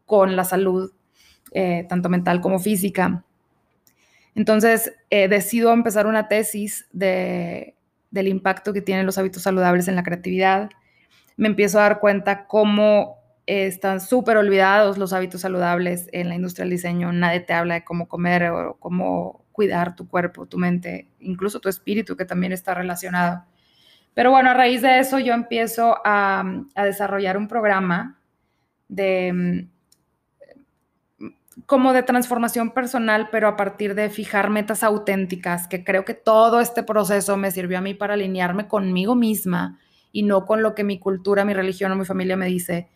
con 0.07 0.35
la 0.35 0.43
salud, 0.43 0.91
eh, 1.53 1.87
tanto 1.89 2.09
mental 2.09 2.41
como 2.41 2.59
física. 2.59 3.23
Entonces, 4.35 4.93
eh, 5.11 5.29
decido 5.29 5.73
empezar 5.73 6.09
una 6.09 6.27
tesis 6.27 6.89
de, 6.91 7.77
del 8.11 8.27
impacto 8.27 8.73
que 8.73 8.83
tienen 8.83 9.07
los 9.07 9.19
hábitos 9.19 9.45
saludables 9.45 9.87
en 9.87 9.95
la 9.95 10.03
creatividad. 10.03 10.69
Me 11.37 11.47
empiezo 11.47 11.79
a 11.79 11.83
dar 11.83 12.01
cuenta 12.01 12.49
cómo 12.49 13.16
están 13.47 14.01
súper 14.01 14.37
olvidados 14.37 14.99
los 14.99 15.13
hábitos 15.13 15.41
saludables 15.41 16.09
en 16.13 16.29
la 16.29 16.35
industria 16.35 16.65
del 16.65 16.71
diseño. 16.71 17.13
Nadie 17.13 17.41
te 17.41 17.53
habla 17.53 17.75
de 17.75 17.85
cómo 17.85 18.09
comer 18.09 18.51
o 18.51 18.77
cómo 18.79 19.45
cuidar 19.53 19.97
tu 19.97 20.09
cuerpo, 20.09 20.47
tu 20.47 20.59
mente, 20.59 21.09
incluso 21.21 21.61
tu 21.61 21.69
espíritu, 21.69 22.17
que 22.17 22.25
también 22.25 22.53
está 22.53 22.75
relacionado. 22.75 23.45
Pero 24.15 24.31
bueno, 24.31 24.51
a 24.51 24.55
raíz 24.55 24.83
de 24.83 24.99
eso 24.99 25.19
yo 25.19 25.35
empiezo 25.35 25.97
a, 26.05 26.45
a 26.75 26.85
desarrollar 26.85 27.37
un 27.37 27.49
programa 27.49 28.19
de 28.89 29.69
como 31.65 31.95
de 31.95 32.03
transformación 32.03 32.73
personal, 32.73 33.31
pero 33.31 33.49
a 33.49 33.57
partir 33.57 33.95
de 33.95 34.11
fijar 34.11 34.51
metas 34.51 34.83
auténticas, 34.83 35.69
que 35.69 35.85
creo 35.85 36.05
que 36.05 36.13
todo 36.13 36.61
este 36.61 36.83
proceso 36.83 37.37
me 37.39 37.51
sirvió 37.51 37.79
a 37.79 37.81
mí 37.81 37.95
para 37.95 38.15
alinearme 38.15 38.69
conmigo 38.69 39.15
misma 39.15 39.79
y 40.13 40.23
no 40.23 40.45
con 40.45 40.63
lo 40.63 40.75
que 40.75 40.85
mi 40.85 40.99
cultura, 40.99 41.45
mi 41.45 41.55
religión 41.55 41.93
o 41.93 41.97
mi 41.97 42.05
familia 42.05 42.37
me 42.37 42.47
dice, 42.47 42.89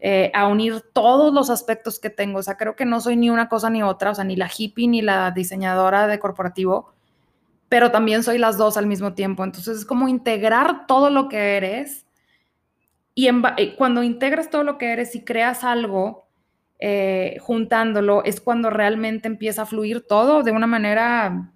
eh, 0.00 0.30
a 0.34 0.46
unir 0.46 0.82
todos 0.92 1.32
los 1.32 1.50
aspectos 1.50 1.98
que 1.98 2.10
tengo. 2.10 2.38
O 2.38 2.42
sea, 2.42 2.56
creo 2.56 2.76
que 2.76 2.84
no 2.84 3.00
soy 3.00 3.16
ni 3.16 3.30
una 3.30 3.48
cosa 3.48 3.70
ni 3.70 3.82
otra, 3.82 4.10
o 4.12 4.14
sea, 4.14 4.24
ni 4.24 4.36
la 4.36 4.50
hippie 4.54 4.88
ni 4.88 5.02
la 5.02 5.30
diseñadora 5.30 6.06
de 6.06 6.18
corporativo, 6.18 6.92
pero 7.68 7.90
también 7.90 8.22
soy 8.22 8.38
las 8.38 8.58
dos 8.58 8.76
al 8.76 8.86
mismo 8.86 9.14
tiempo. 9.14 9.44
Entonces 9.44 9.78
es 9.78 9.84
como 9.84 10.08
integrar 10.08 10.86
todo 10.86 11.10
lo 11.10 11.28
que 11.28 11.56
eres 11.56 12.06
y 13.18 13.26
eh, 13.26 13.74
cuando 13.76 14.04
integras 14.04 14.48
todo 14.48 14.62
lo 14.62 14.78
que 14.78 14.92
eres 14.92 15.16
y 15.16 15.24
creas 15.24 15.64
algo, 15.64 16.28
eh, 16.78 17.38
juntándolo, 17.40 18.22
es 18.22 18.40
cuando 18.40 18.70
realmente 18.70 19.26
empieza 19.26 19.62
a 19.62 19.66
fluir 19.66 20.06
todo 20.06 20.44
de 20.44 20.52
una 20.52 20.68
manera 20.68 21.50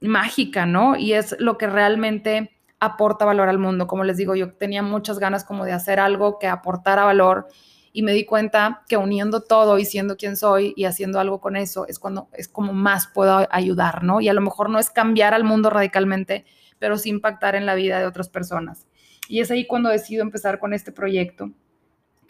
mágica, 0.00 0.66
¿no? 0.66 0.94
Y 0.94 1.14
es 1.14 1.34
lo 1.40 1.58
que 1.58 1.66
realmente 1.66 2.52
aporta 2.78 3.24
valor 3.24 3.48
al 3.48 3.58
mundo. 3.58 3.88
Como 3.88 4.04
les 4.04 4.18
digo, 4.18 4.36
yo 4.36 4.52
tenía 4.52 4.84
muchas 4.84 5.18
ganas 5.18 5.42
como 5.42 5.64
de 5.64 5.72
hacer 5.72 5.98
algo 5.98 6.38
que 6.38 6.46
aportara 6.46 7.04
valor 7.04 7.48
y 7.92 8.02
me 8.02 8.12
di 8.12 8.24
cuenta 8.24 8.82
que 8.88 8.96
uniendo 8.96 9.42
todo 9.42 9.78
y 9.78 9.84
siendo 9.84 10.16
quien 10.16 10.36
soy 10.36 10.72
y 10.76 10.84
haciendo 10.84 11.18
algo 11.18 11.40
con 11.40 11.56
eso 11.56 11.86
es 11.86 11.98
cuando 11.98 12.28
es 12.32 12.48
como 12.48 12.72
más 12.72 13.08
puedo 13.08 13.46
ayudar, 13.50 14.04
¿no? 14.04 14.20
Y 14.20 14.28
a 14.28 14.32
lo 14.32 14.40
mejor 14.40 14.70
no 14.70 14.78
es 14.78 14.90
cambiar 14.90 15.34
al 15.34 15.44
mundo 15.44 15.70
radicalmente, 15.70 16.44
pero 16.78 16.98
sí 16.98 17.10
impactar 17.10 17.54
en 17.56 17.66
la 17.66 17.74
vida 17.74 17.98
de 17.98 18.06
otras 18.06 18.28
personas. 18.28 18.86
Y 19.28 19.40
es 19.40 19.50
ahí 19.50 19.66
cuando 19.66 19.88
decido 19.88 20.22
empezar 20.22 20.58
con 20.58 20.72
este 20.72 20.92
proyecto 20.92 21.50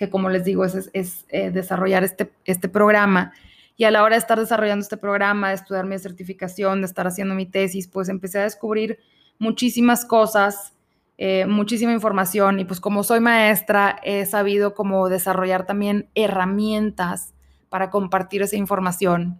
que 0.01 0.09
como 0.09 0.31
les 0.31 0.45
digo, 0.45 0.65
es, 0.65 0.89
es, 0.95 1.27
eh, 1.29 1.51
desarrollar 1.51 2.03
este, 2.05 2.33
este 2.47 2.71
programa. 2.71 3.35
Y 3.77 3.85
a 3.85 3.91
la 3.91 4.03
hora 4.03 4.17
de 4.17 4.21
estar 4.21 4.41
desarrollando 4.41 4.83
este 4.83 4.97
programa, 4.97 5.51
de 5.51 5.57
estudiar 5.57 5.85
mi 5.85 5.99
certificación, 5.99 6.81
de 6.81 6.87
estar 6.87 7.07
haciendo 7.07 7.35
mi 7.35 7.45
tesis, 7.45 7.87
pues 7.87 8.09
empecé 8.09 8.39
a 8.39 8.45
descubrir 8.45 8.99
muchísimas 9.39 10.07
cosas, 10.07 10.73
eh, 11.23 11.45
muchísima 11.45 11.93
información 11.93 12.61
y 12.61 12.65
pues 12.65 12.81
como 12.81 13.05
soy 13.05 13.21
maestra, 13.21 14.01
he 14.03 14.25
sabido 14.25 14.75
cómo 14.75 15.11
desarrollar 15.11 15.67
también 15.67 16.09
herramientas 16.15 17.35
para 17.69 17.91
compartir 17.91 18.41
esa 18.41 18.57
información 18.57 19.39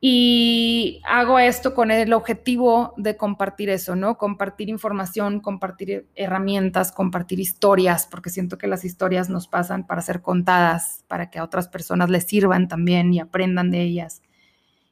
y 0.00 1.02
hago 1.04 1.38
esto 1.38 1.72
con 1.72 1.92
el 1.92 2.12
objetivo 2.14 2.94
de 2.96 3.16
compartir 3.16 3.68
eso, 3.68 3.94
¿no? 3.94 4.18
Compartir 4.18 4.70
información, 4.70 5.38
compartir 5.38 6.08
herramientas, 6.16 6.90
compartir 6.90 7.38
historias, 7.38 8.08
porque 8.10 8.30
siento 8.30 8.58
que 8.58 8.66
las 8.66 8.84
historias 8.84 9.28
nos 9.28 9.46
pasan 9.46 9.86
para 9.86 10.02
ser 10.02 10.20
contadas, 10.20 11.04
para 11.06 11.30
que 11.30 11.38
a 11.38 11.44
otras 11.44 11.68
personas 11.68 12.10
les 12.10 12.24
sirvan 12.24 12.66
también 12.66 13.14
y 13.14 13.20
aprendan 13.20 13.70
de 13.70 13.82
ellas. 13.82 14.20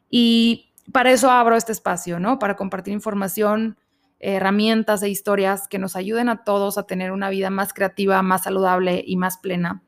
Y 0.08 0.72
para 0.92 1.10
eso 1.10 1.32
abro 1.32 1.56
este 1.56 1.72
espacio, 1.72 2.20
¿no? 2.20 2.38
Para 2.38 2.54
compartir 2.54 2.92
información, 2.92 3.76
herramientas 4.20 5.02
e 5.02 5.08
historias 5.08 5.68
que 5.68 5.78
nos 5.78 5.96
ayuden 5.96 6.28
a 6.28 6.44
todos 6.44 6.78
a 6.78 6.84
tener 6.84 7.12
una 7.12 7.30
vida 7.30 7.50
más 7.50 7.72
creativa, 7.72 8.22
más 8.22 8.44
saludable 8.44 9.02
y 9.06 9.16
más 9.16 9.38
plena, 9.38 9.82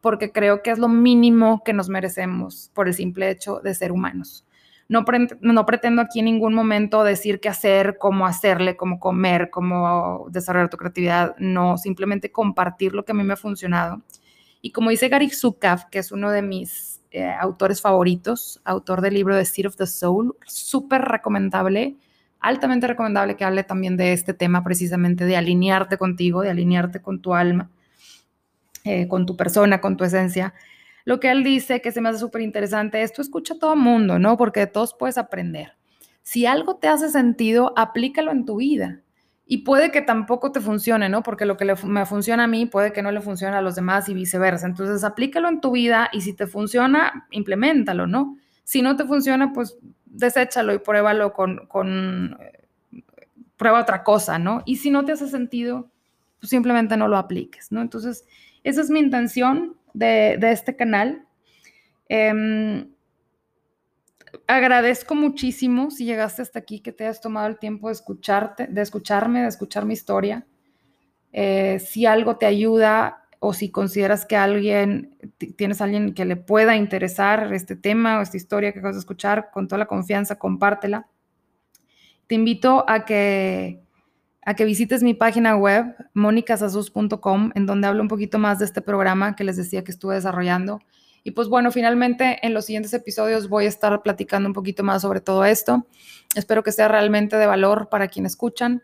porque 0.00 0.32
creo 0.32 0.62
que 0.62 0.70
es 0.70 0.78
lo 0.78 0.88
mínimo 0.88 1.62
que 1.64 1.72
nos 1.72 1.88
merecemos 1.88 2.70
por 2.74 2.88
el 2.88 2.94
simple 2.94 3.30
hecho 3.30 3.60
de 3.60 3.74
ser 3.74 3.92
humanos. 3.92 4.44
No, 4.90 5.04
pretendo 5.04 6.02
aquí 6.02 6.18
en 6.18 6.24
ningún 6.24 6.52
momento 6.52 7.04
decir 7.04 7.38
qué 7.38 7.48
hacer, 7.48 7.96
cómo 7.96 8.26
hacerle, 8.26 8.76
cómo 8.76 8.98
comer, 8.98 9.48
cómo 9.48 10.26
desarrollar 10.30 10.68
tu 10.68 10.78
creatividad. 10.78 11.36
No, 11.38 11.78
simplemente 11.78 12.32
compartir 12.32 12.92
lo 12.92 13.04
que 13.04 13.12
a 13.12 13.14
mí 13.14 13.22
me 13.22 13.34
ha 13.34 13.36
funcionado. 13.36 14.02
Y 14.60 14.72
como 14.72 14.90
dice 14.90 15.08
Gary 15.08 15.30
Zukav, 15.30 15.90
que 15.90 16.00
es 16.00 16.10
uno 16.10 16.32
de 16.32 16.42
mis 16.42 17.02
eh, 17.12 17.32
autores 17.38 17.80
favoritos, 17.80 18.60
autor 18.64 19.00
del 19.00 19.14
libro 19.14 19.36
The 19.36 19.44
Seed 19.44 19.68
of 19.68 19.76
the 19.76 19.86
Soul, 19.86 20.36
súper 20.44 21.02
recomendable, 21.02 21.96
altamente 22.40 22.86
recomendable 22.86 23.36
que 23.36 23.44
hable 23.44 23.64
también 23.64 23.96
de 23.96 24.12
este 24.12 24.34
tema 24.34 24.64
precisamente, 24.64 25.24
de 25.24 25.36
alinearte 25.36 25.98
contigo, 25.98 26.42
de 26.42 26.50
alinearte 26.50 27.00
con 27.00 27.20
tu 27.20 27.34
alma, 27.34 27.70
eh, 28.84 29.08
con 29.08 29.26
tu 29.26 29.36
persona, 29.36 29.80
con 29.80 29.96
tu 29.96 30.04
esencia 30.04 30.54
lo 31.04 31.20
que 31.20 31.30
él 31.30 31.42
dice 31.42 31.80
que 31.80 31.92
se 31.92 32.00
me 32.00 32.08
hace 32.08 32.18
súper 32.18 32.42
interesante 32.42 33.02
es, 33.02 33.12
tú 33.12 33.22
escucha 33.22 33.54
a 33.54 33.58
todo 33.58 33.76
mundo, 33.76 34.18
¿no? 34.18 34.36
Porque 34.36 34.60
de 34.60 34.66
todos 34.66 34.94
puedes 34.94 35.18
aprender. 35.18 35.76
Si 36.22 36.46
algo 36.46 36.76
te 36.76 36.88
hace 36.88 37.08
sentido, 37.08 37.72
aplícalo 37.76 38.30
en 38.30 38.44
tu 38.44 38.56
vida. 38.56 39.00
Y 39.46 39.64
puede 39.64 39.90
que 39.90 40.02
tampoco 40.02 40.52
te 40.52 40.60
funcione, 40.60 41.08
¿no? 41.08 41.22
Porque 41.22 41.46
lo 41.46 41.56
que 41.56 41.74
me 41.84 42.06
funciona 42.06 42.44
a 42.44 42.46
mí 42.46 42.66
puede 42.66 42.92
que 42.92 43.02
no 43.02 43.10
le 43.10 43.20
funcione 43.20 43.56
a 43.56 43.62
los 43.62 43.74
demás 43.74 44.08
y 44.08 44.14
viceversa. 44.14 44.66
Entonces, 44.66 45.02
aplícalo 45.02 45.48
en 45.48 45.60
tu 45.60 45.72
vida 45.72 46.08
y 46.12 46.20
si 46.20 46.34
te 46.34 46.46
funciona, 46.46 47.26
implementalo, 47.32 48.06
¿no? 48.06 48.36
Si 48.62 48.82
no 48.82 48.94
te 48.94 49.04
funciona, 49.04 49.52
pues 49.52 49.76
deséchalo 50.10 50.74
y 50.74 50.78
pruébalo 50.78 51.32
con, 51.32 51.66
con 51.66 52.36
eh, 52.40 53.02
prueba 53.56 53.80
otra 53.80 54.02
cosa, 54.02 54.38
¿no? 54.38 54.62
Y 54.66 54.76
si 54.76 54.90
no 54.90 55.04
te 55.04 55.12
hace 55.12 55.28
sentido, 55.28 55.90
pues 56.38 56.50
simplemente 56.50 56.96
no 56.96 57.08
lo 57.08 57.16
apliques, 57.16 57.70
¿no? 57.70 57.80
Entonces, 57.80 58.26
esa 58.64 58.80
es 58.80 58.90
mi 58.90 59.00
intención 59.00 59.76
de, 59.94 60.38
este 60.42 60.76
canal. 60.76 61.26
Em, 62.08 62.90
agradezco 64.46 65.14
muchísimo 65.14 65.90
si 65.90 66.04
llegaste 66.04 66.42
hasta 66.42 66.58
aquí, 66.58 66.80
que 66.80 66.92
te 66.92 67.04
hayas 67.04 67.20
tomado 67.20 67.46
el 67.46 67.58
tiempo 67.58 67.88
de 67.88 67.94
escucharte, 67.94 68.66
de 68.66 68.82
escucharme, 68.82 69.42
de 69.42 69.48
escuchar 69.48 69.84
mi 69.84 69.94
historia. 69.94 70.46
Eh, 71.32 71.78
si 71.78 72.06
algo 72.06 72.36
te 72.36 72.46
ayuda 72.46 73.19
o 73.40 73.54
si 73.54 73.70
consideras 73.70 74.26
que 74.26 74.36
alguien, 74.36 75.16
tienes 75.56 75.80
a 75.80 75.84
alguien 75.84 76.14
que 76.14 76.24
le 76.24 76.36
pueda 76.36 76.76
interesar 76.76 77.52
este 77.52 77.74
tema 77.74 78.18
o 78.18 78.22
esta 78.22 78.36
historia 78.36 78.72
que 78.72 78.80
vas 78.80 78.94
a 78.94 78.98
escuchar, 78.98 79.50
con 79.50 79.66
toda 79.66 79.78
la 79.78 79.86
confianza, 79.86 80.38
compártela. 80.38 81.08
Te 82.26 82.36
invito 82.36 82.84
a 82.86 83.04
que 83.04 83.82
a 84.42 84.54
que 84.54 84.64
visites 84.64 85.02
mi 85.02 85.14
página 85.14 85.56
web, 85.56 85.94
monicasasus.com, 86.14 87.52
en 87.54 87.66
donde 87.66 87.86
hablo 87.86 88.02
un 88.02 88.08
poquito 88.08 88.38
más 88.38 88.58
de 88.58 88.64
este 88.64 88.80
programa 88.80 89.36
que 89.36 89.44
les 89.44 89.56
decía 89.56 89.84
que 89.84 89.90
estuve 89.90 90.14
desarrollando. 90.14 90.80
Y 91.22 91.32
pues 91.32 91.48
bueno, 91.48 91.70
finalmente 91.70 92.38
en 92.46 92.54
los 92.54 92.64
siguientes 92.64 92.94
episodios 92.94 93.48
voy 93.48 93.66
a 93.66 93.68
estar 93.68 94.02
platicando 94.02 94.48
un 94.48 94.54
poquito 94.54 94.82
más 94.82 95.02
sobre 95.02 95.20
todo 95.20 95.44
esto. 95.44 95.86
Espero 96.34 96.62
que 96.62 96.72
sea 96.72 96.88
realmente 96.88 97.36
de 97.36 97.46
valor 97.46 97.88
para 97.90 98.08
quienes 98.08 98.32
escuchan. 98.32 98.82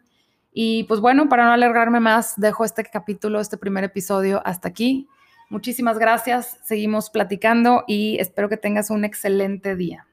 Y 0.59 0.85
pues 0.85 1.01
bueno, 1.01 1.29
para 1.29 1.45
no 1.45 1.53
alargarme 1.53 2.01
más, 2.01 2.33
dejo 2.39 2.65
este 2.65 2.83
capítulo, 2.83 3.41
este 3.41 3.59
primer 3.59 3.85
episodio 3.85 4.41
hasta 4.47 4.69
aquí. 4.69 5.07
Muchísimas 5.51 5.99
gracias, 5.99 6.59
seguimos 6.65 7.11
platicando 7.11 7.85
y 7.87 8.17
espero 8.21 8.49
que 8.49 8.57
tengas 8.57 8.89
un 8.89 9.05
excelente 9.05 9.77
día. 9.77 10.06